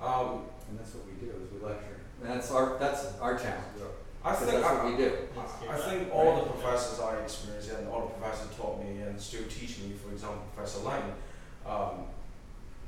[0.00, 2.00] Um, And that's what we do, is we lecture.
[2.22, 3.78] And that's our, that's our challenge.
[3.78, 3.84] Yeah.
[4.24, 5.12] I think that's I, what we do.
[5.38, 9.20] I- I think all the professors I experienced and all the professors taught me and
[9.20, 11.12] still teach me, for example, Professor Lane,
[11.64, 12.06] um,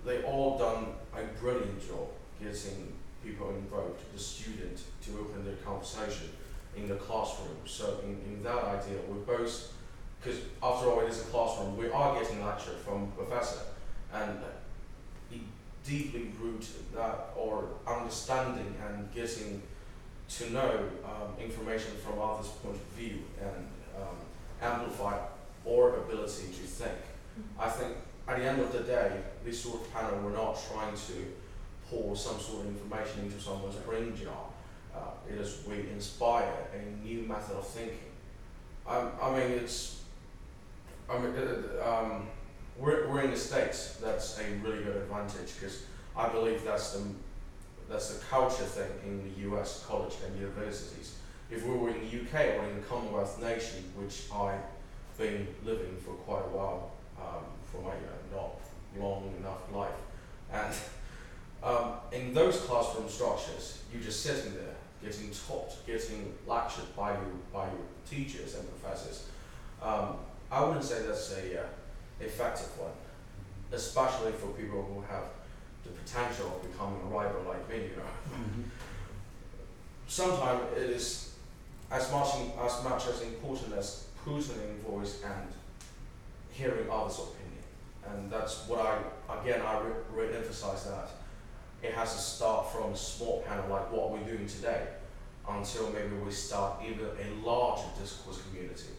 [0.05, 2.09] they all done a brilliant job
[2.43, 2.93] getting
[3.25, 6.31] people involved, the student, to open their conversation
[6.79, 7.57] in the classroom.
[7.67, 9.73] So in, in that idea, we're both,
[10.21, 13.61] because after all, it is a classroom, we are getting lecture from professor,
[14.13, 14.39] and
[15.31, 15.43] he
[15.85, 19.63] deeply root that or understanding and getting
[20.29, 23.67] to know um, information from others' point of view and
[23.97, 24.17] um,
[24.61, 25.19] amplify
[25.67, 26.99] our ability to think.
[27.59, 27.95] I think
[28.27, 29.13] at the end of the day,
[29.45, 31.15] this sort of panel, we're not trying to
[31.89, 34.48] pour some sort of information into someone's brain jar.
[34.99, 37.99] Uh, it is we inspire a new method of thinking.
[38.87, 40.03] Um, I mean, it's.
[41.11, 42.27] I mean, uh, um,
[42.79, 43.99] we're, we're in the states.
[44.03, 45.83] That's a really good advantage because
[46.17, 47.03] I believe that's the
[47.89, 51.17] that's the culture thing in the US college and universities.
[51.51, 54.61] If we were in the UK or in the Commonwealth nation, which I've
[55.17, 58.61] been living for quite a while, um, for my uh, not
[58.99, 60.01] long enough life,
[60.53, 60.75] and
[61.63, 67.41] um, in those classroom structures, you're just sitting there, getting taught, getting lectured by you
[67.53, 69.27] by your teachers and professors.
[69.83, 70.17] Um,
[70.51, 71.67] I wouldn't say that's a uh,
[72.21, 72.93] effective one,
[73.73, 75.25] especially for people who have
[75.85, 78.37] the potential of becoming a writer like me, you know.
[78.37, 78.63] Mm-hmm.
[80.09, 81.35] Sometimes it is
[81.91, 82.29] as much
[82.65, 85.49] as much as important as putting voice and
[86.51, 87.65] hearing others' opinion,
[88.11, 91.11] and that's what I again I re- re-emphasize that
[91.83, 94.87] it has to start from a small panel like what we're doing today,
[95.49, 98.91] until maybe we start even a larger discourse community.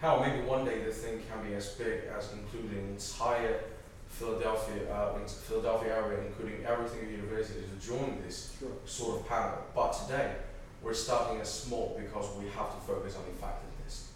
[0.00, 3.60] Hell, maybe one day the thing can be as big as including entire
[4.08, 8.68] Philadelphia, uh, Philadelphia area, including everything at university to join this Sure.
[8.84, 9.58] sort of panel.
[9.74, 10.36] But today,
[10.82, 14.08] we're starting as small because we have to focus on effectiveness.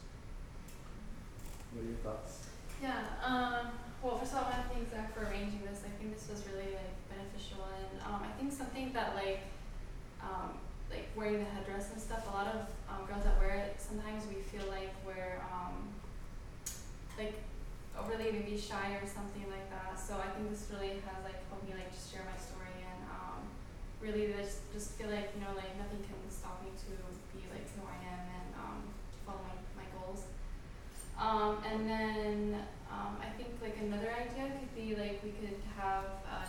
[1.72, 2.38] What are your thoughts?
[2.82, 5.80] Yeah, um, well, first of all, I want to thank Zach for arranging this.
[5.86, 6.96] I think this was really like
[7.52, 9.42] and um, I think something that like,
[10.22, 10.56] um,
[10.90, 12.24] like wearing the headdress and stuff.
[12.30, 15.92] A lot of um, girls that wear it, sometimes we feel like we're um,
[17.18, 17.36] like
[17.98, 19.98] overly maybe shy or something like that.
[19.98, 23.00] So I think this really has like helped me like just share my story and
[23.12, 23.40] um,
[24.00, 26.90] really just just feel like you know like nothing can stop me to
[27.34, 28.78] be like who I am and um,
[29.26, 30.30] follow my my goals.
[31.64, 32.60] And then
[33.24, 36.44] I think like another idea could be like we could have uh,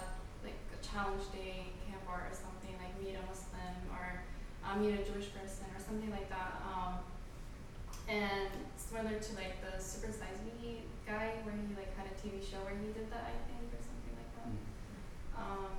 [0.96, 4.24] challenge day camp art or something like meet a Muslim or
[4.64, 6.64] um, meet a Jewish person or something like that.
[6.64, 7.04] Um,
[8.08, 8.48] and
[8.80, 12.64] similar to like the Super Size Me guy where he like had a TV show
[12.64, 14.50] where he did that I think or something like that.
[15.36, 15.76] Um,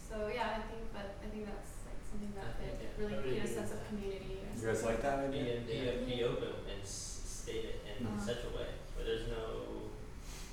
[0.00, 2.96] so yeah, I think but I think that's like something that I think, could yeah,
[3.04, 6.00] really I really create a sense of community or You guys like that Be, idea?
[6.00, 8.16] be, be open and s- state it in Uh-huh.
[8.16, 9.67] such a way where there's no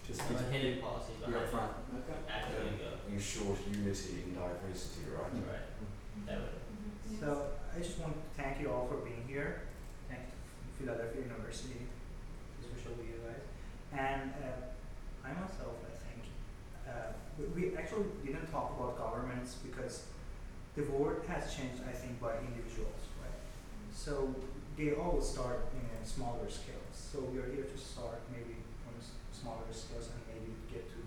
[0.08, 1.72] Just no hidden policies be behind upfront.
[1.74, 1.98] it.
[2.06, 2.20] Okay.
[2.30, 2.90] Actually go.
[3.12, 5.34] Ensure unity in diversity, right?
[5.34, 5.66] Right.
[6.28, 6.62] That would
[7.10, 7.20] Mhm.
[7.20, 7.28] So
[7.76, 9.62] I just want to thank you all for being here.
[10.10, 10.22] Thank
[10.78, 11.88] Philadelphia University,
[12.62, 13.42] especially you guys.
[13.94, 16.22] And uh, I myself, I think,
[16.88, 20.04] uh, we, we actually didn't talk about governments because
[20.76, 23.40] the world has changed, I think, by individuals, right?
[23.94, 24.36] So
[24.78, 26.94] they all start in a smaller scales.
[26.94, 28.55] So we are here to start maybe from s-
[29.46, 30.98] smaller scales and maybe get to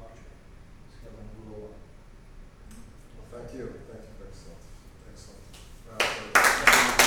[0.00, 0.32] larger
[0.96, 1.28] scale and.
[1.52, 1.68] Well,
[3.30, 3.68] thank you.
[3.84, 4.16] Thank you.
[4.24, 4.64] Excellent.
[5.12, 6.98] Excellent.
[6.98, 7.01] Uh,